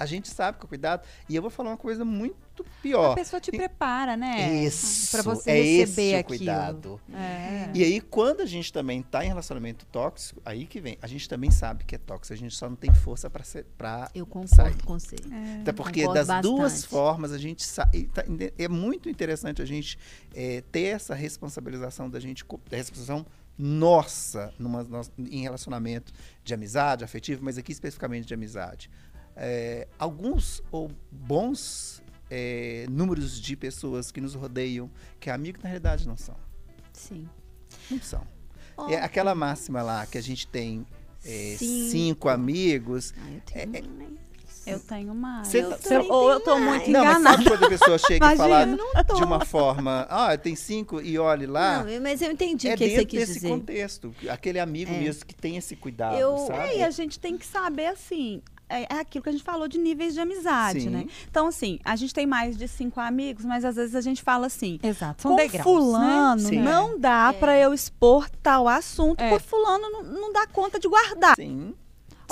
[0.00, 1.06] A gente sabe que é cuidado.
[1.28, 3.14] E eu vou falar uma coisa muito A pior.
[3.14, 4.64] pessoa te E- prepara, né?
[4.64, 7.00] Isso, Pra você é receber esse o cuidado.
[7.12, 7.70] É.
[7.74, 11.28] E aí, quando a gente também está em relacionamento tóxico, aí que vem, a gente
[11.28, 13.44] também sabe que é tóxico, a gente só não tem força para
[13.76, 14.82] pra Eu concordo sair.
[14.82, 15.16] com você.
[15.60, 16.88] Até porque Concordo das duas bastante.
[16.90, 18.10] formas a gente sabe.
[18.58, 19.98] É muito interessante a gente
[20.34, 23.26] é, ter essa responsabilização da gente, da responsabilização
[23.58, 28.90] nossa numa, nos- em relacionamento de amizade, afetivo, mas aqui especificamente de amizade.
[29.36, 36.06] É, alguns ou bons é, números de pessoas que nos rodeiam, que amigos na realidade
[36.06, 36.36] não são.
[36.92, 37.28] Sim.
[37.90, 38.22] Não são.
[38.76, 40.86] Ó, É aquela máxima lá que a gente tem
[41.24, 41.90] é, Cinco.
[41.90, 43.12] cinco amigos.
[43.16, 44.20] ah, eu tenho É- mais.
[44.66, 45.48] Eu tenho mais.
[45.48, 46.82] Cê eu, tá- ou eu tô mais.
[46.86, 47.36] muito Não, mas enganada.
[47.42, 49.04] sabe quando a pessoa chega e fala Imagina.
[49.16, 51.82] de uma forma, ah, tem cinco e olhe lá.
[51.82, 53.48] Não, eu- mas eu entendi é o que você dentro quis desse dizer.
[53.48, 54.14] contexto.
[54.28, 54.98] Aquele amigo É.
[55.00, 56.58] mesmo que tem esse cuidado, Eu- sabe?
[56.68, 59.66] É, e a gente tem que saber, assim, é, é aquilo que a gente falou
[59.68, 60.90] de níveis de amizade, Sim.
[60.90, 61.06] né?
[61.30, 64.46] Então, assim, a gente tem mais de cinco amigos, mas às vezes a gente fala
[64.46, 66.62] assim, Exato, são com degraus, fulano, né?
[66.62, 67.38] Não dá É.
[67.38, 69.28] pra eu expor tal assunto, É.
[69.30, 71.36] porque fulano não, não dá conta de guardar.
[71.36, 71.74] Sim.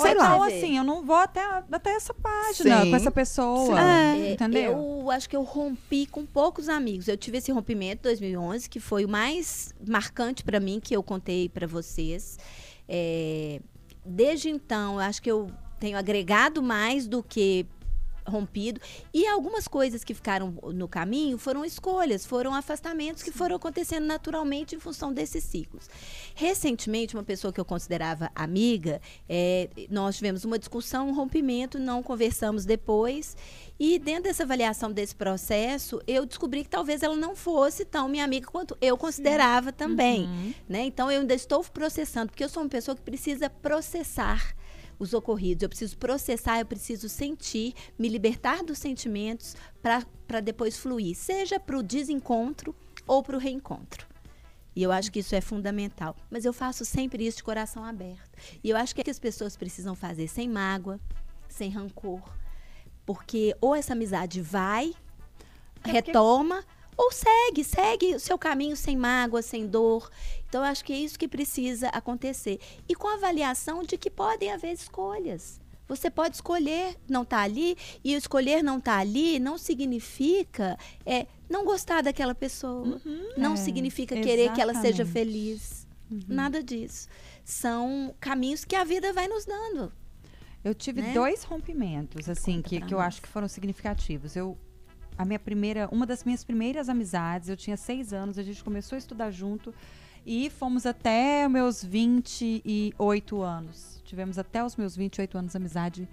[0.01, 0.25] Sei Ou lá.
[0.27, 0.53] então, vê.
[0.57, 2.89] assim, eu não vou até, até essa página Sim.
[2.89, 3.77] com essa pessoa.
[3.81, 4.17] É.
[4.29, 4.71] É, Entendeu?
[5.01, 7.09] Eu acho que eu rompi com poucos amigos.
[7.09, 11.03] Eu tive esse rompimento em 2011, que foi o mais marcante para mim, que eu
[11.03, 12.39] contei para vocês.
[12.87, 13.59] É,
[14.05, 17.65] desde então, eu acho que eu tenho agregado mais do que
[18.29, 18.79] rompido.
[19.13, 24.75] E algumas coisas que ficaram no caminho foram escolhas, foram afastamentos que foram acontecendo naturalmente
[24.75, 25.89] em função desses ciclos.
[26.35, 32.01] Recentemente, uma pessoa que eu considerava amiga, é, nós tivemos uma discussão, um rompimento, não
[32.01, 33.35] conversamos depois.
[33.79, 38.23] E dentro dessa avaliação desse processo, eu descobri que talvez ela não fosse tão minha
[38.23, 40.23] amiga quanto eu considerava também.
[40.23, 40.53] Uhum.
[40.67, 40.83] Né?
[40.83, 44.55] Então, eu ainda estou processando, porque eu sou uma pessoa que precisa processar
[44.99, 45.63] os ocorridos.
[45.63, 51.77] Eu preciso processar, eu preciso sentir, me libertar dos sentimentos para depois fluir, seja para
[51.77, 52.75] o desencontro
[53.07, 54.05] ou para o reencontro.
[54.75, 56.15] E eu acho que isso é fundamental.
[56.29, 58.37] Mas eu faço sempre isso de coração aberto.
[58.63, 60.99] E eu acho que é que as pessoas precisam fazer sem mágoa,
[61.47, 62.21] sem rancor.
[63.05, 64.93] Porque ou essa amizade vai,
[65.75, 66.63] porque- retoma,
[67.01, 70.11] ou segue, segue o seu caminho sem mágoa, sem dor.
[70.49, 72.59] Então, eu acho que é isso que precisa acontecer.
[72.89, 75.61] E com a avaliação de que podem haver escolhas.
[75.87, 81.63] Você pode escolher não estar ali, e escolher não estar ali não significa é, não
[81.63, 82.99] gostar daquela pessoa.
[83.37, 85.13] Não É, significa querer que ela seja exatamente.
[85.13, 85.87] feliz.
[86.27, 87.07] Nada disso.
[87.45, 89.91] São caminhos que a vida vai nos dando.
[90.63, 91.13] Eu tive Né?
[91.13, 94.35] dois rompimentos, assim, Conta que, que eu acho que foram significativos.
[94.35, 94.57] Eu,
[95.19, 98.95] a minha primeira, uma das minhas primeiras amizades, eu tinha seis anos, a gente começou
[98.95, 99.75] a estudar junto
[100.25, 104.01] e fomos até meus 28 anos.
[104.05, 106.09] Tivemos até os meus 28 anos de amizade.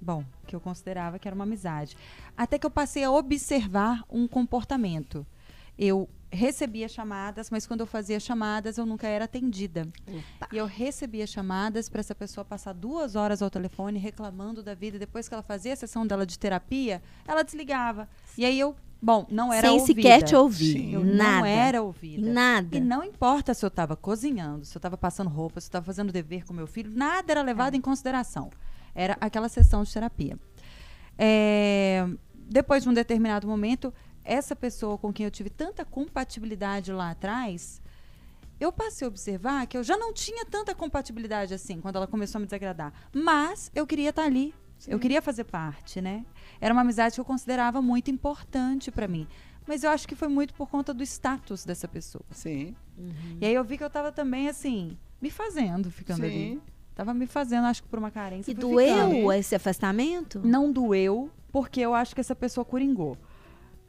[0.00, 1.96] Bom, que eu considerava que era uma amizade.
[2.36, 5.26] Até que eu passei a observar um comportamento.
[5.76, 9.88] Eu recebia chamadas, mas quando eu fazia chamadas, eu nunca era atendida.
[10.52, 14.98] E eu recebia chamadas para essa pessoa passar duas horas ao telefone reclamando da vida.
[14.98, 18.08] Depois que ela fazia a sessão dela de terapia, ela desligava.
[18.36, 20.02] E aí eu, bom, não era Sem ouvida.
[20.02, 20.92] sequer te ouvir.
[20.92, 21.38] Eu Nada.
[21.38, 22.30] não era ouvida.
[22.30, 22.76] Nada.
[22.76, 25.86] E não importa se eu estava cozinhando, se eu estava passando roupa, se eu estava
[25.86, 28.50] fazendo dever com meu filho, nada era levado em consideração.
[28.94, 30.38] Era aquela sessão de terapia.
[31.16, 32.06] É,
[32.36, 33.92] depois de um determinado momento,
[34.24, 37.82] essa pessoa com quem eu tive tanta compatibilidade lá atrás,
[38.58, 42.38] eu passei a observar que eu já não tinha tanta compatibilidade assim quando ela começou
[42.38, 42.92] a me desagradar.
[43.12, 44.54] Mas eu queria estar ali.
[44.86, 46.24] Eu queria fazer parte, né?
[46.60, 49.26] Era uma amizade que eu considerava muito importante para mim.
[49.66, 52.24] Mas eu acho que foi muito por conta do status dessa pessoa.
[52.30, 52.74] Sim.
[53.40, 56.54] E aí eu vi que eu tava também, assim, me fazendo, ficando ali.
[56.54, 56.62] Sim.
[56.94, 58.50] Tava me fazendo, acho que por uma carência.
[58.50, 59.32] E doeu ficando.
[59.32, 60.40] esse afastamento?
[60.44, 63.16] Não doeu, porque eu acho que essa pessoa coringou.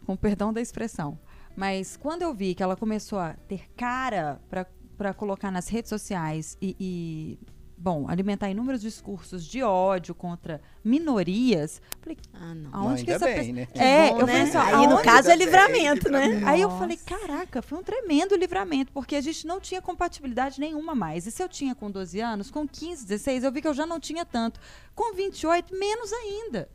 [0.05, 1.17] Com perdão da expressão.
[1.55, 4.65] Mas quando eu vi que ela começou a ter cara pra-
[4.97, 7.39] pra colocar nas redes sociais e, e,
[7.77, 12.69] bom, alimentar inúmeros discursos de ódio contra minorias, falei, Ah, não.
[12.73, 13.83] aonde que ainda essa bem, pessoa.
[13.83, 14.07] né?
[14.07, 14.33] É, Bom, eu né?
[14.33, 16.19] falei assim, Aí, no caso, é Ainda bem, livramento, né?
[16.25, 16.47] livramento.
[16.49, 16.79] Aí eu Nossa.
[16.79, 21.25] falei, caraca, foi um tremendo livramento, porque a gente não tinha compatibilidade nenhuma mais.
[21.25, 23.85] E se eu tinha com 12 anos, com 15, 16, eu vi que eu já
[23.85, 24.59] não tinha tanto.
[24.93, 26.69] Com 28, menos ainda.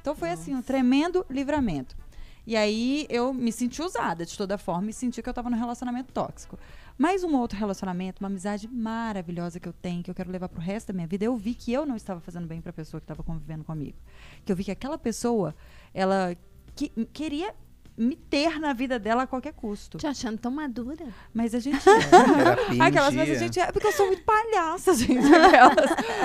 [0.00, 1.96] Então foi assim, um tremendo livramento.
[2.48, 5.58] E aí eu me senti usada de toda forma e senti que eu estava num
[5.58, 6.58] relacionamento tóxico.
[6.96, 10.58] Mais um outro relacionamento, uma amizade maravilhosa que eu tenho, que eu quero levar pro
[10.58, 11.26] resto da minha vida.
[11.26, 13.98] Eu vi que eu não estava fazendo bem para a pessoa que estava convivendo comigo.
[14.46, 15.54] Que eu vi que aquela pessoa,
[15.92, 16.34] ela
[16.74, 17.54] que- queria
[17.98, 19.98] me ter na vida dela a qualquer custo.
[19.98, 21.04] Te achando tão madura.
[21.34, 22.80] Mas a gente é.
[22.82, 23.38] Aquelas, mas a dia.
[23.38, 23.72] gente é.
[23.72, 25.18] Porque eu sou muito palhaça, gente.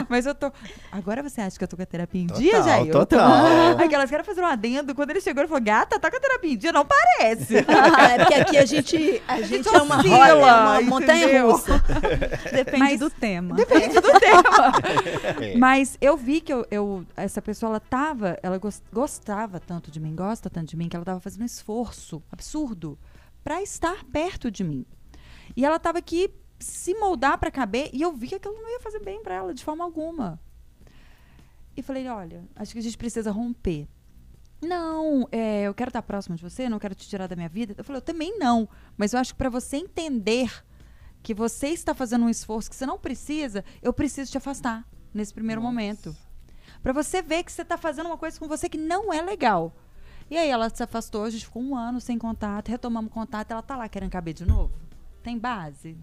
[0.09, 0.51] Mas eu tô.
[0.91, 2.88] Agora você acha que eu tô com a terapia em dia, Total, Jair?
[2.88, 3.78] Eu tô- total.
[3.84, 4.93] Aquelas quero fazer um adendo.
[4.93, 6.71] Quando ele chegou, ele falou: gata, tá com a terapia em dia?
[6.71, 7.55] Não parece.
[7.74, 11.82] Ah, é porque aqui a gente, a gente é uma roda, uma montanha russa.
[12.51, 13.55] Depende Mas- do tema.
[13.55, 14.74] Depende do tema.
[15.41, 15.57] É.
[15.57, 19.99] Mas eu vi que eu, eu- essa pessoa, ela tava, ela gos- gostava tanto de
[19.99, 22.99] mim, gosta tanto de mim, que ela tava fazendo um esforço absurdo
[23.41, 24.86] pra estar perto de mim.
[25.55, 28.80] E ela tava aqui se moldar pra caber, e eu vi que aquilo não ia
[28.80, 30.39] fazer bem pra ela, de forma alguma.
[31.76, 33.88] E falei, olha, acho que a gente precisa romper.
[34.61, 37.74] Não, é, eu quero estar próximo de você, não quero te tirar da minha vida.
[37.78, 38.70] Eu falei, eu também não.
[38.95, 40.64] Mas eu acho que para você entender
[41.22, 45.34] que você está fazendo um esforço que você não precisa, eu preciso te afastar nesse
[45.34, 46.16] primeiro momento.
[46.82, 49.76] Para você ver que você está fazendo uma coisa com você que não é legal.
[50.34, 53.62] E aí ela se afastou, a gente ficou um ano sem contato, retomamos contato, ela
[53.62, 54.74] tá lá querendo caber de novo.
[55.22, 55.96] Tem base?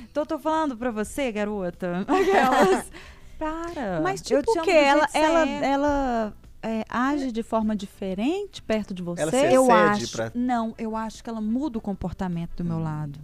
[0.00, 2.00] Então eu tô falando pra você, garota.
[2.10, 2.90] Aquelas.
[3.38, 4.00] Para.
[4.00, 5.64] Mas eu tipo te amo que ela, ela, é.
[5.64, 9.22] ela é, age de forma diferente perto de você?
[9.22, 10.10] Ela se eu acho.
[10.10, 13.20] pra- Não, eu acho que ela muda o comportamento do meu lado.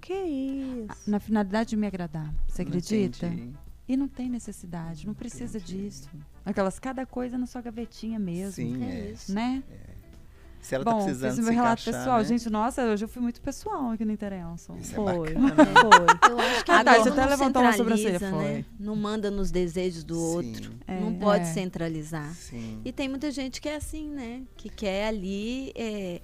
[0.00, 1.10] Que isso?
[1.10, 2.32] Na finalidade de me agradar.
[2.46, 3.26] Você acredita?
[3.26, 3.52] entendi.
[3.88, 6.08] E não tem necessidade, não precisa disso.
[6.46, 8.52] Aquelas, cada coisa na sua gavetinha mesmo.
[8.54, 9.10] Sim, É é.
[9.10, 9.34] isso.
[9.34, 9.62] Né?
[10.62, 12.18] Se ela Bom, tá precisando o meu se relato encaixar, pessoal.
[12.18, 12.24] né?
[12.24, 14.76] Gente, nossa, hoje eu fui muito pessoal aqui no Interenson.
[14.78, 15.54] Isso é Foi, bacana.
[15.80, 16.30] foi.
[16.32, 18.64] Eu acho que a tá, dor você até não levantou uma sobrancelha, centraliza, né?
[18.64, 18.64] foi.
[18.84, 20.72] Não manda nos desejos do Sim, outro.
[20.88, 20.98] É.
[20.98, 21.52] Não pode É.
[21.52, 22.34] centralizar.
[22.34, 22.80] Sim.
[22.84, 24.42] E tem muita gente que é assim, né?
[24.56, 26.20] Que quer ali é,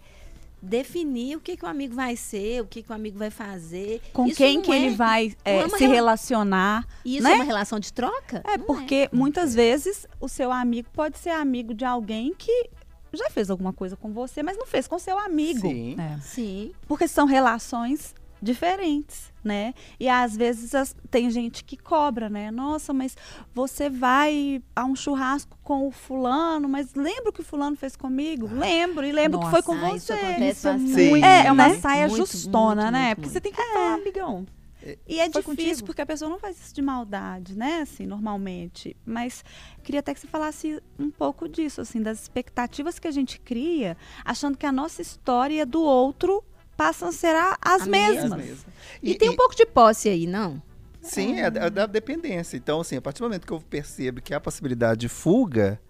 [0.63, 4.01] definir o que, que o amigo vai ser, o que, que o amigo vai fazer.
[4.13, 6.87] Com Isso quem que é- ele vai é, é se rela- relacionar.
[7.05, 7.33] E isso né?
[7.33, 8.43] é uma relação de troca?
[8.47, 12.71] É Não porque muitas vezes o seu amigo pode ser amigo de alguém que
[13.13, 15.61] já fez alguma coisa com você, mas não fez com seu amigo.
[15.69, 15.97] Sim.
[16.01, 16.19] É.
[16.21, 16.73] Sim.
[16.87, 19.73] Porque são relações diferentes, né?
[20.01, 22.51] E às vezes as- tem gente que cobra, né?
[22.51, 23.17] Nossa, mas
[23.55, 27.95] você vai a um churrasco com o fulano, mas lembra o que o fulano fez
[27.97, 28.49] comigo?
[28.53, 30.45] Lembro, e lembro que foi com Nossa, você.
[30.51, 31.79] Isso é muito- é, é uma né?
[31.79, 32.99] saia Muito, justona, muito, né?
[33.07, 33.33] muito, Porque muito.
[33.33, 34.47] você tem que falar, amigão.
[35.07, 35.87] E é Foi difícil contigo?
[35.87, 37.83] porque a pessoa não faz isso de maldade, né?
[37.83, 38.97] Assim, normalmente.
[39.07, 39.45] Mas
[39.85, 43.97] queria até que você falasse um pouco disso, assim, das expectativas que a gente cria,
[44.25, 46.43] achando que a nossa história a do outro
[46.77, 48.33] passam a ser a- as A mesmas.
[48.33, 48.67] As mesmas.
[49.03, 50.63] E, tem um pouco de posse aí, não?
[51.01, 52.57] Sim, é da, da dependência.
[52.57, 55.81] Então, assim, a partir do momento que eu percebo que há possibilidade de fuga,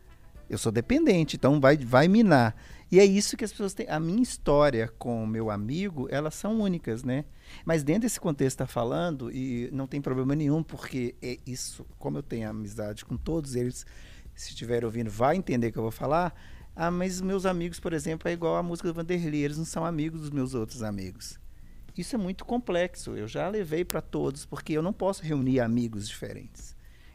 [0.49, 2.55] eu sou dependente, então vai, vai minar.
[2.91, 3.87] E é isso que as pessoas têm.
[3.89, 7.25] A minha história com o meu amigo, elas são únicas, né?
[7.65, 12.19] Mas dentro desse contexto está falando, e não tem problema nenhum, porque é isso, como
[12.19, 13.87] eu tenho amizade com todos eles,
[14.35, 16.35] se estiver ouvindo, vai entender o que eu vou falar.
[16.75, 19.85] Ah, mas meus amigos, por exemplo, é igual a música do Vanderlei, eles não são
[19.85, 21.39] amigos dos meus outros amigos.
[21.97, 23.15] Isso é muito complexo.
[23.17, 26.72] Eu já levei para todos, porque eu não posso reunir amigos diferentes.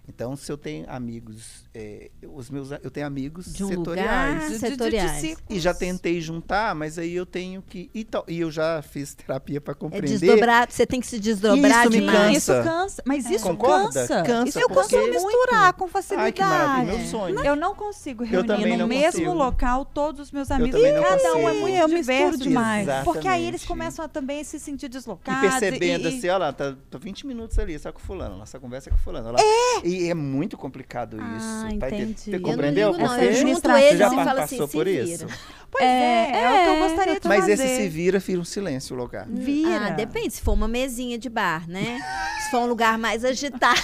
[0.10, 4.08] Então, se eu tenho amigos, é, os meus, eu tenho amigos De um setoriais.
[4.10, 5.36] lugar, De- de- de- setoriais.
[5.50, 7.90] E já tentei juntar, mas aí eu tenho que.
[7.94, 10.18] E, tal- e eu já fiz terapia para É compreender.
[10.18, 12.34] desdobrar, você tem que se desdobrar Isso me demais.
[12.46, 12.54] cansa.
[12.60, 13.04] Isso cansa.
[13.06, 13.84] Mas isso Concorda?
[14.08, 14.24] cansa.
[14.24, 16.32] Cansa, Isso Eu porque- consigo cansa misturar com Ai, facilidade.
[16.32, 17.40] que maravilha, meu sonho.
[17.46, 19.34] Eu não consigo Eu reunir no mesmo consigo.
[19.34, 20.82] local todos os meus amigos.
[20.82, 22.38] não Cada um é muito Eu diverso.
[22.40, 22.88] demais.
[23.04, 23.68] Porque aí eles Exatamente.
[23.68, 25.42] começam a também se sentir E deslocados.
[25.60, 28.90] percebendo e- assim, olha lá, tá, tô 20 minutos ali, só com fulano, nossa conversa
[28.90, 29.28] é com fulano.
[29.30, 29.82] Olha lá.
[29.84, 31.62] E, E é muito complicado Ah, isso.
[31.80, 32.10] tá entendendo?
[32.12, 32.20] entendi.
[32.22, 32.92] Você Eu não compreendeu?
[32.92, 33.10] ligo, não.
[33.10, 35.28] Porque Eu junto eles você já e falo passou assim, por se isso.
[35.70, 37.52] Pois é, é, o que eu gostaria de Mas fazer.
[37.54, 39.28] esse se vira, vira um silêncio o lugar.
[39.30, 39.88] Vira.
[39.88, 40.34] Ah, depende.
[40.34, 42.00] Se for uma mesinha de bar, né?
[42.46, 43.78] Se for um lugar mais agitado.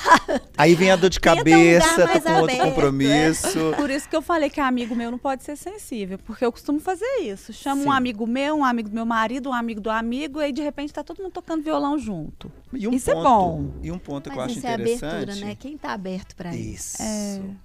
[0.56, 2.70] Aí vem a dor de cabeça, tô mais com outro aberto, é.
[2.70, 3.74] compromisso.
[3.76, 6.80] Por isso que eu falei que amigo meu não pode ser sensível, porque eu costumo
[6.80, 7.51] fazer isso.
[7.51, 7.88] Chamo Sim.
[7.88, 10.62] um amigo meu, um amigo do meu marido, um amigo do amigo, e aí de
[10.62, 12.51] repente tá todo mundo tocando violão junto.
[12.72, 13.74] E um Isso é ponto, bom.
[13.82, 15.14] E um ponto que eu Mas acho isso é interessante.
[15.24, 15.56] abertura, né?
[15.56, 17.01] Quem tá aberto pra isso?
[17.01, 17.56] Isso.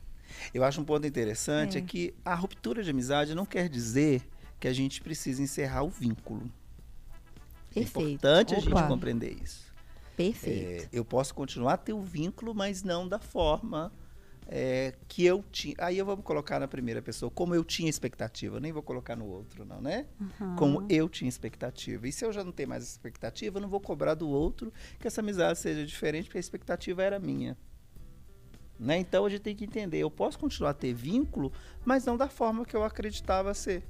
[0.55, 1.81] Eu acho um ponto interessante é.
[1.81, 1.85] É.
[1.85, 4.23] que a ruptura de amizade não quer dizer
[4.59, 6.51] que a gente precisa encerrar o vínculo.
[7.71, 8.09] É Perfeito.
[8.09, 8.89] importante a gente Opa.
[8.89, 9.68] compreender isso.
[10.19, 10.85] Perfeito.
[10.87, 13.93] É, eu posso continuar a ter o vínculo, mas não da forma
[14.49, 15.77] é, que eu tinha.
[15.79, 18.57] Aí eu vou colocar na primeira pessoa, como eu tinha expectativa.
[18.57, 20.07] Eu nem vou colocar no outro, não, né?
[20.57, 22.09] Como eu tinha expectativa.
[22.09, 25.07] E se eu já não tenho mais expectativa, eu não vou cobrar do outro que
[25.07, 27.57] essa amizade seja diferente, porque a expectativa era minha.
[28.77, 28.99] Né?
[28.99, 31.53] Então a gente tem que entender, eu posso continuar a ter vínculo,
[31.85, 33.85] mas não da forma que eu acreditava ser.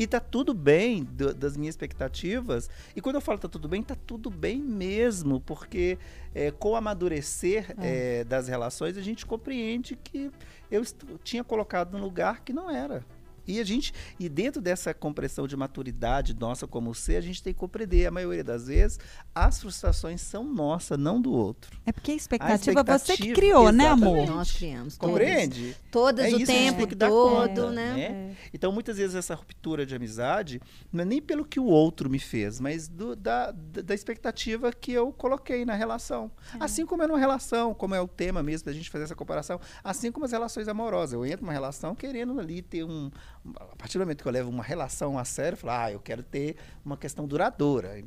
[0.00, 2.70] E tá tudo bem do- das minhas expectativas.
[2.96, 5.98] E quando eu falo tá tudo bem, tá tudo bem mesmo, porque
[6.34, 10.30] é, com o amadurecer é, das relações, a gente compreende que
[10.70, 10.82] eu
[11.22, 13.04] tinha colocado num lugar que não era.
[13.50, 17.52] E a gente, e dentro dessa compreensão de maturidade nossa como ser, a gente tem
[17.52, 18.98] que compreender, a maioria das vezes,
[19.34, 21.78] as frustrações são nossas, não do outro.
[21.84, 24.08] É porque a expectativa, você que expectativa, criou, né, amor?
[24.18, 24.30] exatamente.
[24.30, 25.10] Nós criamos todas.
[25.14, 25.76] Compreende?
[25.90, 28.34] Todas É o a tempo tem que todo, conta, né?
[28.54, 30.60] Então, muitas vezes, essa ruptura de amizade
[30.92, 34.70] não é nem pelo que o outro me fez, mas do- da, da da expectativa
[34.72, 36.30] que eu coloquei na relação.
[36.60, 39.58] Assim como é numa relação, como é o tema mesmo da gente fazer essa comparação,
[39.82, 41.14] assim como as relações amorosas.
[41.14, 43.10] Eu entro numa relação querendo ali ter um.
[43.56, 46.00] A partir do momento que eu levo uma relação a sério, eu falo, ah, eu
[46.00, 48.02] quero ter uma questão duradoura.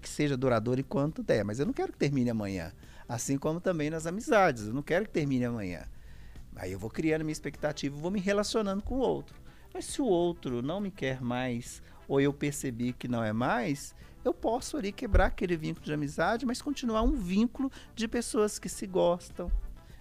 [0.00, 2.72] Que seja duradoura enquanto der, mas eu não quero que termine amanhã.
[3.08, 5.84] Assim como também nas amizades, eu não quero que termine amanhã.
[6.56, 9.36] Aí eu vou criando minha expectativa, vou me relacionando com o outro.
[9.72, 13.94] Mas se o outro não me quer mais, ou eu percebi que não é mais,
[14.24, 18.68] eu posso ali quebrar aquele vínculo de amizade, mas continuar um vínculo de pessoas que
[18.68, 19.50] se gostam,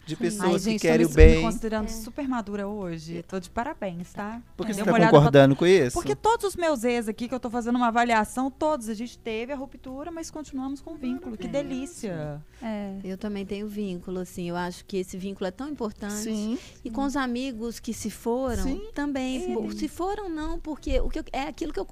[0.06, 1.42] de Ai, pessoas gente, que querem tô o me, me bem.
[1.42, 3.24] considerando super madura hoje.
[3.28, 4.42] Tô de parabéns, tá?
[4.58, 5.94] Por que Dei você está olhada pra- concordando com isso?
[5.94, 9.18] Porque todos os meus ex aqui, que eu tô fazendo uma avaliação, todos, a gente
[9.18, 11.38] teve a ruptura, mas continuamos com o vínculo.
[11.38, 12.42] Que delícia.
[12.62, 12.96] É.
[13.04, 14.50] Eu também tenho vínculo, assim.
[14.50, 16.14] Eu acho que esse vínculo é tão importante.
[16.16, 16.58] Sim.
[16.84, 18.82] E com os amigos que se foram, Sim.
[18.94, 19.54] também.
[19.54, 21.88] Por- Se foram, não, porque o que eu- é aquilo que eu,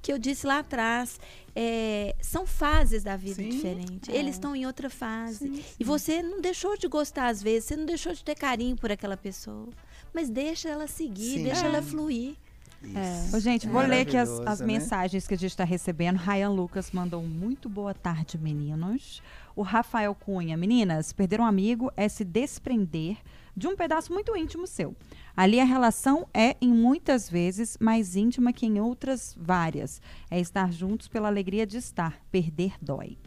[0.00, 1.18] que eu disse lá atrás.
[1.54, 3.48] É, são fases da vida Sim.
[3.48, 4.08] diferentes.
[4.08, 5.38] Eles estão em outra fase.
[5.48, 8.76] Sim, E você não deixou de gostar às vezes, você não deixou de ter carinho
[8.76, 9.68] por aquela pessoa.
[10.14, 11.44] Mas deixa ela seguir, Sim.
[11.44, 11.68] deixa É.
[11.68, 12.34] ela fluir.
[12.82, 13.36] Isso.
[13.36, 14.66] Ô, gente, vou ler aqui as, as né?
[14.66, 16.16] mensagens que a gente está recebendo.
[16.16, 19.22] Ryan Lucas mandou um muito boa tarde, meninos.
[19.54, 23.18] O Rafael Cunha, meninas, perder um amigo é se desprender
[23.56, 24.96] de um pedaço muito íntimo seu.
[25.36, 30.00] Ali a relação é, em muitas vezes, mais íntima que em outras várias.
[30.30, 32.20] É estar juntos pela alegria de estar.
[32.30, 33.18] Perder dói.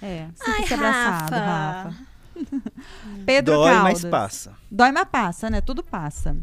[0.00, 1.88] É, sinta-se abraçado, Rafa.
[1.88, 2.06] Rafa.
[3.26, 4.04] Pedro Dói, Caldas.
[4.04, 4.54] mas passa.
[4.70, 5.60] Dói, mas passa, né?
[5.60, 6.36] Tudo passa.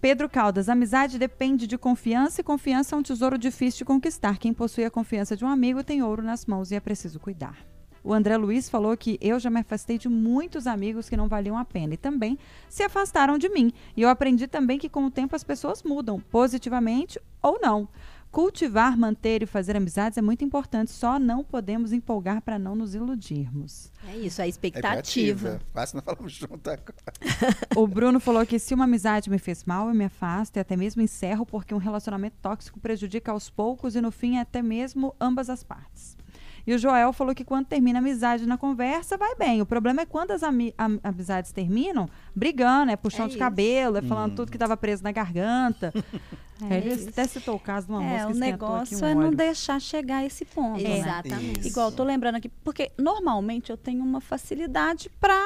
[0.00, 4.38] Pedro Caldas, amizade depende de confiança e confiança é um tesouro difícil de conquistar.
[4.38, 7.56] Quem possui a confiança de um amigo tem ouro nas mãos e é preciso cuidar.
[8.02, 11.58] O André Luiz falou que eu já me afastei de muitos amigos que não valiam
[11.58, 12.38] a pena e também
[12.68, 13.72] se afastaram de mim.
[13.96, 17.88] E eu aprendi também que com o tempo as pessoas mudam, positivamente ou não.
[18.30, 22.94] Cultivar, manter e fazer amizades é muito importante, só não podemos empolgar para não nos
[22.94, 23.90] iludirmos.
[24.06, 24.98] É isso, a É expectativa.
[24.98, 25.60] expectativa.
[25.72, 26.94] Quase não falamos junto agora.
[27.74, 30.76] O Bruno falou que se uma amizade me fez mal, eu me afasto e até
[30.76, 35.48] mesmo encerro porque um relacionamento tóxico prejudica aos poucos e no fim até mesmo ambas
[35.48, 36.14] as partes.
[36.68, 39.62] E o Joel falou que quando termina a amizade na conversa, vai bem.
[39.62, 42.06] O problema é quando as ami- am- amizades terminam,
[42.36, 43.38] brigando, é puxão É de isso.
[43.38, 44.34] cabelo, é falando Hum.
[44.34, 45.92] tudo que estava preso na garganta.
[46.68, 47.08] É Ele isso.
[47.10, 49.14] até citou o caso de uma moça É, que o esquentou negócio aqui um é
[49.14, 50.82] não deixar chegar a esse ponto.
[50.82, 50.98] né?
[50.98, 51.60] Exatamente.
[51.60, 51.68] Isso.
[51.68, 55.40] Igual, tô lembrando aqui, porque normalmente eu tenho uma facilidade pra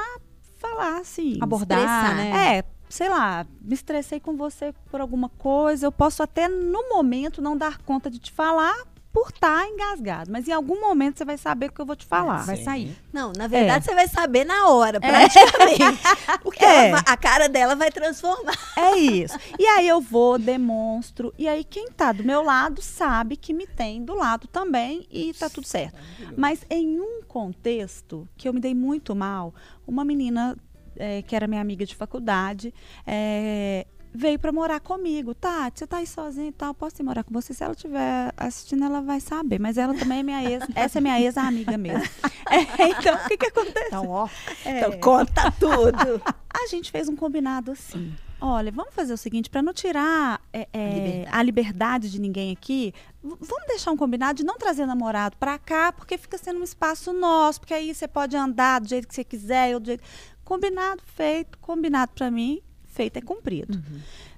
[0.59, 1.39] falar assim.
[1.41, 2.17] Abordar, expressar.
[2.17, 2.57] né?
[2.59, 7.43] É, sei lá, me estressei com você por alguma coisa, eu posso até no momento
[7.43, 8.75] não dar conta de te falar
[9.13, 12.07] por estar engasgado, mas em algum momento você vai saber o que eu vou te
[12.07, 12.45] falar.
[12.47, 12.65] Vai Sim.
[12.65, 12.97] sair.
[13.13, 13.89] Não, na verdade É.
[13.91, 15.99] você vai saber na hora, praticamente.
[16.43, 16.89] Porque É.
[16.89, 18.57] ela vai- a cara dela vai transformar.
[18.77, 19.39] É isso.
[19.59, 23.67] E aí eu vou, demonstro, e aí quem tá do meu lado sabe que me
[23.67, 25.97] tem do lado também e tá tudo certo.
[26.37, 29.55] Mas em um contexto que eu me dei muito mal,
[29.87, 30.57] uma menina
[30.97, 32.73] eh, que era minha amiga de faculdade,
[33.07, 35.35] eh, veio pra morar comigo.
[35.35, 37.55] Tati, você tá aí sozinha e tal, posso ir morar com você?
[37.55, 39.59] Se ela estiver assistindo, ela vai saber.
[39.61, 42.03] Mas ela também é minha ex, essa é minha ex-amiga mesmo.
[42.53, 43.87] É, então, o que que aconteceu?
[43.87, 44.29] Então, ó,
[44.67, 44.81] É.
[44.81, 46.21] então conta tudo.
[46.53, 48.13] A gente fez um combinado assim.
[48.39, 51.29] Olha, vamos fazer o seguinte, para não tirar é, é, liberdade.
[51.39, 52.93] a liberdade de ninguém aqui,
[53.23, 57.13] vamos deixar um combinado de não trazer namorado para cá, porque fica sendo um espaço
[57.15, 60.05] nosso, porque aí você pode andar do jeito que você quiser, eu do jeito...
[60.45, 62.61] Combinado, feito, combinado para mim,
[62.93, 63.83] feito é cumprido.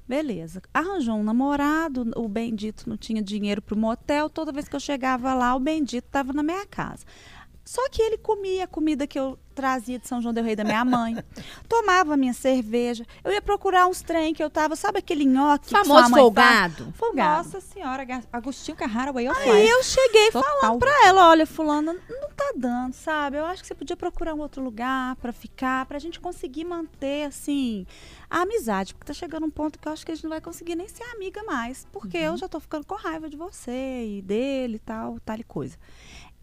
[0.07, 0.63] Beleza.
[0.73, 4.81] Arranjou um namorado, o bendito não tinha dinheiro para o motel, toda vez que eu
[4.81, 7.05] chegava lá, o bendito estava na minha casa.
[7.65, 10.65] Só que ele comia a comida que eu trazia de São João del Rei da
[10.65, 11.17] minha mãe.
[11.67, 13.07] tomava minha cerveja.
[13.25, 16.85] Eu ia procurar uns trem que eu tava, sabe aquele nhoque Famoso folgado.
[16.85, 16.97] faz?
[16.97, 17.45] Folgado.
[17.45, 19.71] Nossa senhora, Agostinho Carrara, Way of Aí Life.
[19.73, 20.61] eu cheguei Total.
[20.61, 21.97] falando pra ela, olha, fulana,
[22.45, 23.39] tá dando, sabe?
[23.39, 27.27] Eu acho que você podia procurar um outro lugar pra ficar, pra gente conseguir manter,
[27.27, 27.87] assim,
[28.29, 28.95] a amizade.
[28.95, 30.89] Porque tá chegando um ponto que eu acho que a gente não vai conseguir nem
[30.89, 31.87] ser amiga mais.
[31.93, 35.45] Porque eu já tô ficando com raiva de você e dele e tal, tal e
[35.45, 35.79] coisa.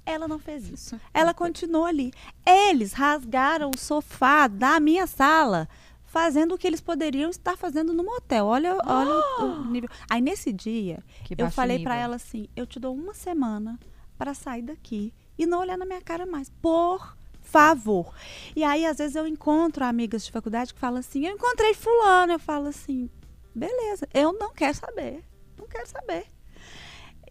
[0.06, 1.00] Ela não fez isso.
[1.14, 2.12] Ela continuou ali.
[2.46, 5.70] Eles rasgaram o sofá da minha sala,
[6.06, 8.48] fazendo o que eles poderiam estar fazendo no motel.
[8.48, 9.90] Olha, olha o, nível.
[10.10, 11.04] Aí nesse dia,
[11.38, 12.06] eu falei pra nível.
[12.06, 13.80] ela assim: eu te dou uma semana
[14.18, 16.50] para sair daqui e não olhar na minha cara mais.
[16.62, 18.14] Por favor.
[18.56, 22.34] E aí, às vezes, eu encontro amigas de faculdade que falam assim: eu encontrei fulano.
[22.34, 23.10] Eu falo assim:
[23.54, 25.24] beleza, eu não quero saber.
[25.58, 26.26] Não quero saber.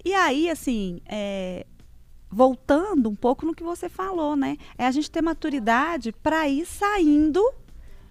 [0.04, 1.66] E aí, assim, é,
[2.30, 4.56] voltando um pouco no que você falou, né?
[4.78, 7.40] É a gente ter maturidade para ir saindo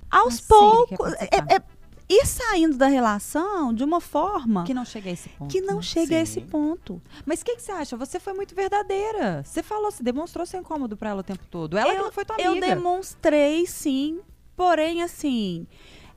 [0.09, 1.13] aos Assim, poucos.
[1.13, 1.61] é É,
[2.09, 5.51] ir saindo da relação de uma forma Que não chega a esse ponto.
[5.51, 5.81] que não né?
[5.83, 6.47] chega a esse Sim.
[6.47, 7.01] ponto.
[7.25, 7.95] Mas o que, que você acha?
[7.95, 9.43] Você foi muito verdadeira.
[9.45, 11.77] Você falou, você demonstrou seu incômodo pra ela o tempo todo.
[11.77, 12.67] Ela que não foi tua Eu amiga.
[12.67, 14.19] demonstrei, sim.
[14.55, 15.67] Porém, assim.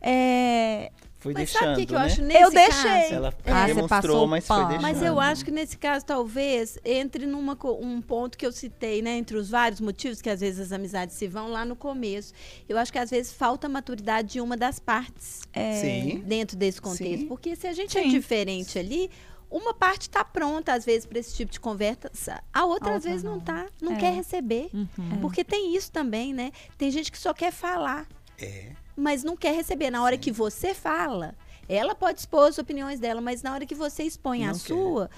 [0.01, 0.91] é,
[1.23, 2.05] Foi Mas deixando, sabe o que, que eu né?
[2.05, 2.83] acho nesse Eu deixei.
[2.91, 3.15] caso?
[3.15, 4.83] Ela Ah, você passou demonstrou, mas foi deixando.
[4.83, 9.01] Mas eu acho que nesse caso, talvez, entre numa co- um ponto que eu citei,
[9.01, 9.17] né?
[9.19, 12.33] Entre os vários motivos que às vezes as amizades se vão lá no começo.
[12.69, 16.23] Eu acho que às vezes falta maturidade de uma das partes é, Sim.
[16.27, 17.21] dentro desse contexto.
[17.21, 17.27] Sim.
[17.29, 18.09] Porque se a gente é Sim.
[18.09, 19.09] diferente ali,
[19.49, 22.43] uma parte está pronta, às vezes, para esse tipo de conversa.
[22.53, 23.41] A outra, A às vezes, não não.
[23.41, 23.97] tá, não É.
[23.97, 24.71] quer receber.
[24.75, 25.19] Uhum.
[25.21, 26.51] Porque tem isso também, né?
[26.77, 28.07] Tem gente que só quer falar,
[28.41, 28.71] É.
[28.97, 29.91] mas não quer receber.
[29.91, 30.21] Na hora Sim.
[30.21, 31.35] que você fala,
[31.69, 34.61] ela pode expor as opiniões dela, mas na hora que você expõe a Não quer.
[34.61, 35.11] sua,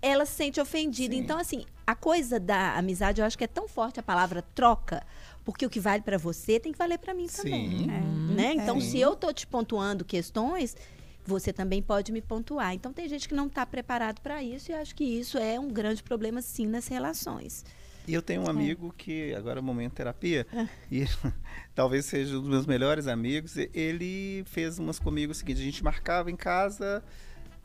[0.00, 1.14] ela se sente ofendida.
[1.14, 1.20] Sim.
[1.20, 5.04] Então, assim, a coisa da amizade, eu acho que é tão forte a palavra troca,
[5.44, 7.70] porque o que vale para você tem que valer para mim também.
[7.70, 7.86] Sim.
[8.34, 8.52] Né?
[8.54, 8.90] Então, Sim.
[8.90, 10.76] se eu tô te pontuando questões,
[11.24, 12.74] você também pode me pontuar.
[12.74, 15.68] Então, tem gente que não está preparado para isso e acho que isso é um
[15.68, 17.64] grande problema, sim, nas relações.
[18.08, 20.66] E eu tenho um amigo que, agora é o momento terapia, Ah.
[20.90, 21.04] e
[21.74, 23.54] talvez seja um dos meus melhores amigos.
[23.74, 27.04] Ele fez umas comigo o seguinte: a gente marcava em casa.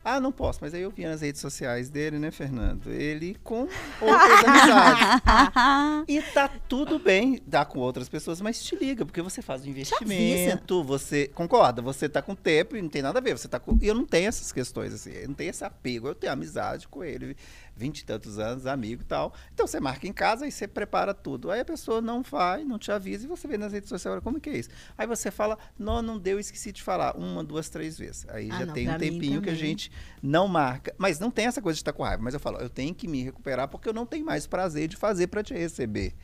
[0.06, 2.90] Ah, não posso, mas aí eu vi nas redes sociais dele, né, Fernando?
[2.92, 3.60] Ele com
[4.02, 6.04] outras amizades.
[6.06, 9.70] E tá tudo bem dar com outras pessoas, mas te liga, porque você faz um
[9.70, 13.58] investimento, você concorda, você tá com tempo e não tem nada a ver, você tá
[13.58, 16.34] com, e eu não tenho essas questões assim, eu não tenho esse apego, eu tenho
[16.34, 17.34] amizade com ele,
[17.76, 19.32] vinte e tantos anos, amigo e tal.
[19.52, 21.50] Então você marca em casa e você prepara tudo.
[21.50, 24.40] Aí a pessoa não vai, não te avisa e você vê nas redes sociais, como
[24.40, 24.70] que é isso?
[24.96, 28.26] Aí você fala, não, não deu, esqueci de falar, uma, duas, três vezes.
[28.28, 29.90] Aí Ah, já não, tem um tempinho que a gente
[30.22, 32.68] não marca, mas não tem essa coisa de estar com raiva, mas eu falo, eu
[32.68, 36.14] tenho que me recuperar porque eu não tenho mais prazer de fazer para te receber.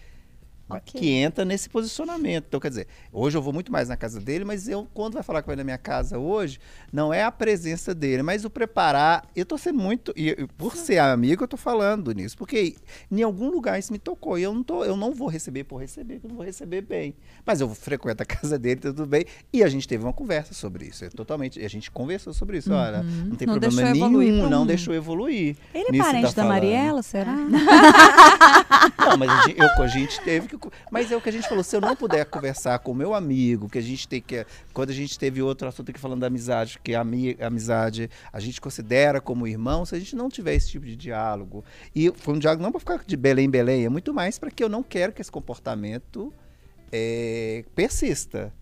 [0.77, 1.01] Ok.
[1.01, 2.45] Que entra nesse posicionamento.
[2.49, 5.23] Então, quer dizer, hoje eu vou muito mais na casa dele, mas eu, quando vai
[5.23, 6.59] falar com ele na minha casa hoje,
[6.93, 9.25] não é a presença dele, mas o preparar.
[9.35, 10.12] Eu tô sendo muito.
[10.16, 12.37] E por ser amigo, eu tô falando nisso.
[12.37, 12.77] Porque
[13.11, 14.39] em algum lugar isso me tocou.
[14.39, 16.81] E eu não, tô, eu não vou receber por receber, porque eu não vou receber
[16.83, 17.14] bem.
[17.45, 19.25] Mas eu frequento a casa dele, tá tudo bem.
[19.53, 21.05] E a gente teve uma conversa sobre isso.
[21.05, 21.62] Eu totalmente.
[21.64, 22.73] A gente conversou sobre isso.
[22.73, 25.57] Olha, não tem Não problema nenhum, não deixou evoluir.
[25.75, 26.49] Ele é que parente tá da falando.
[26.53, 27.37] Mariela, será?
[28.99, 30.57] Não, mas a gente, eu- a gente teve que.
[30.91, 33.15] Mas é o que a gente falou: se eu não puder conversar com o meu
[33.15, 34.45] amigo, que a gente tem que.
[34.73, 38.41] Quando a gente teve outro assunto aqui falando da amizade, que a ami- amizade a
[38.41, 41.65] gente considera como irmão, se a gente não tiver esse tipo de diálogo.
[41.95, 44.63] E foi um diálogo não para ficar de Belém, Belém, é muito mais para que
[44.63, 46.33] eu não quero que esse comportamento
[46.93, 48.53] eh, persista.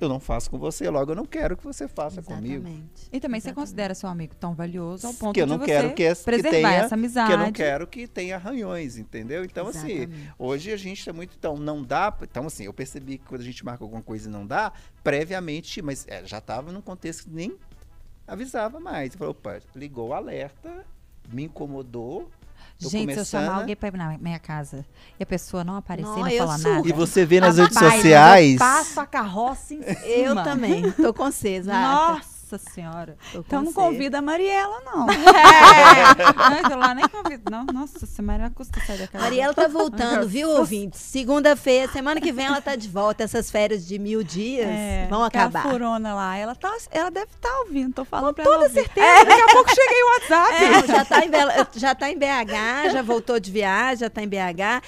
[0.00, 2.66] Eu não faço com você, logo eu não quero que você faça comigo.
[2.66, 3.08] Exatamente.
[3.12, 5.70] E também você considera seu amigo tão valioso ao ponto Que eu não de você
[5.70, 7.28] quero que, esse, que preservar tenha, essa amizade.
[7.28, 9.44] que eu não quero que tenha arranhões, entendeu?
[9.44, 10.32] Então, assim, Exatamente.
[10.38, 11.36] hoje a gente é muito.
[11.38, 12.12] Então, não dá.
[12.22, 14.72] Então, assim, eu percebi que quando a gente marca alguma coisa e não dá,
[15.02, 17.56] previamente, mas é, já estava num contexto que nem
[18.26, 19.14] avisava mais.
[19.14, 20.84] Falou, opa, ligou o alerta,
[21.28, 22.30] me incomodou.
[22.80, 24.84] Tô Gente, se eu começando chamar alguém pra ir na minha casa
[25.18, 26.88] e a pessoa não aparecer Não, e não falar nada.
[26.88, 28.52] E você vê nas redes sociais.
[28.52, 30.06] Eu passo a carroça em cima.
[30.06, 31.66] Eu também, tô com vocês.
[31.66, 32.14] Zara.
[32.14, 33.16] Nossa Nossa senhora.
[33.32, 35.06] Com Então não convida a Mariela, não.
[35.74, 36.62] É.
[36.62, 37.50] Não, eu lá nem convido.
[37.50, 39.24] Não, nossa, você Maria custa sair da casa.
[39.24, 41.00] Mariela tá voltando, viu, ouvintes?
[41.00, 43.24] Segunda-feira, semana que vem ela tá de volta.
[43.24, 45.62] Essas férias de mil dias É, vão acabar.
[45.62, 48.74] furona lá, ela, tá, ela deve estar ouvindo, tô falando pra ela Toda ouvir.
[48.82, 49.24] certeza.
[49.24, 50.64] Daqui a pouco cheguei o WhatsApp.
[50.64, 54.28] É, já, tá em já tá em BH, já voltou de viagem, já tá em
[54.28, 54.82] BH.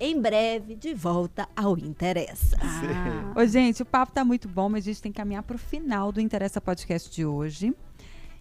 [0.00, 2.56] Em breve, de volta ao Interessa.
[2.62, 5.58] Ah, Ô, gente, o papo tá muito bom, mas a gente tem que caminhar pro
[5.58, 7.74] final do Interessa Podcast de hoje.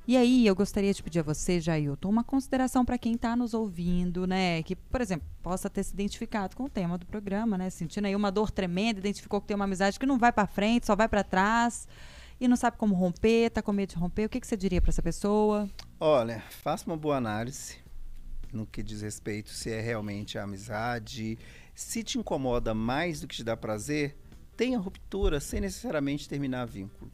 [0.07, 3.55] E aí, eu gostaria de pedir a você, Jailton, uma consideração para quem está nos
[3.55, 4.61] ouvindo, né?
[4.61, 7.71] Que, por exemplo, possa ter se identificado com o tema do programa, né?
[7.71, 10.85] Sentindo aí uma dor tremenda, identificou que tem uma amizade que não vai para frente,
[10.85, 11.87] só vai para trás
[12.39, 14.25] e não sabe como romper, tá com medo de romper.
[14.25, 15.67] O que, que você diria para essa pessoa?
[15.99, 17.86] Olha, faça uma boa análise
[18.51, 21.37] no que diz respeito se é realmente a amizade.
[21.75, 24.17] Se te incomoda mais do que te dá prazer,
[24.55, 27.11] tenha ruptura sem necessariamente terminar vínculo.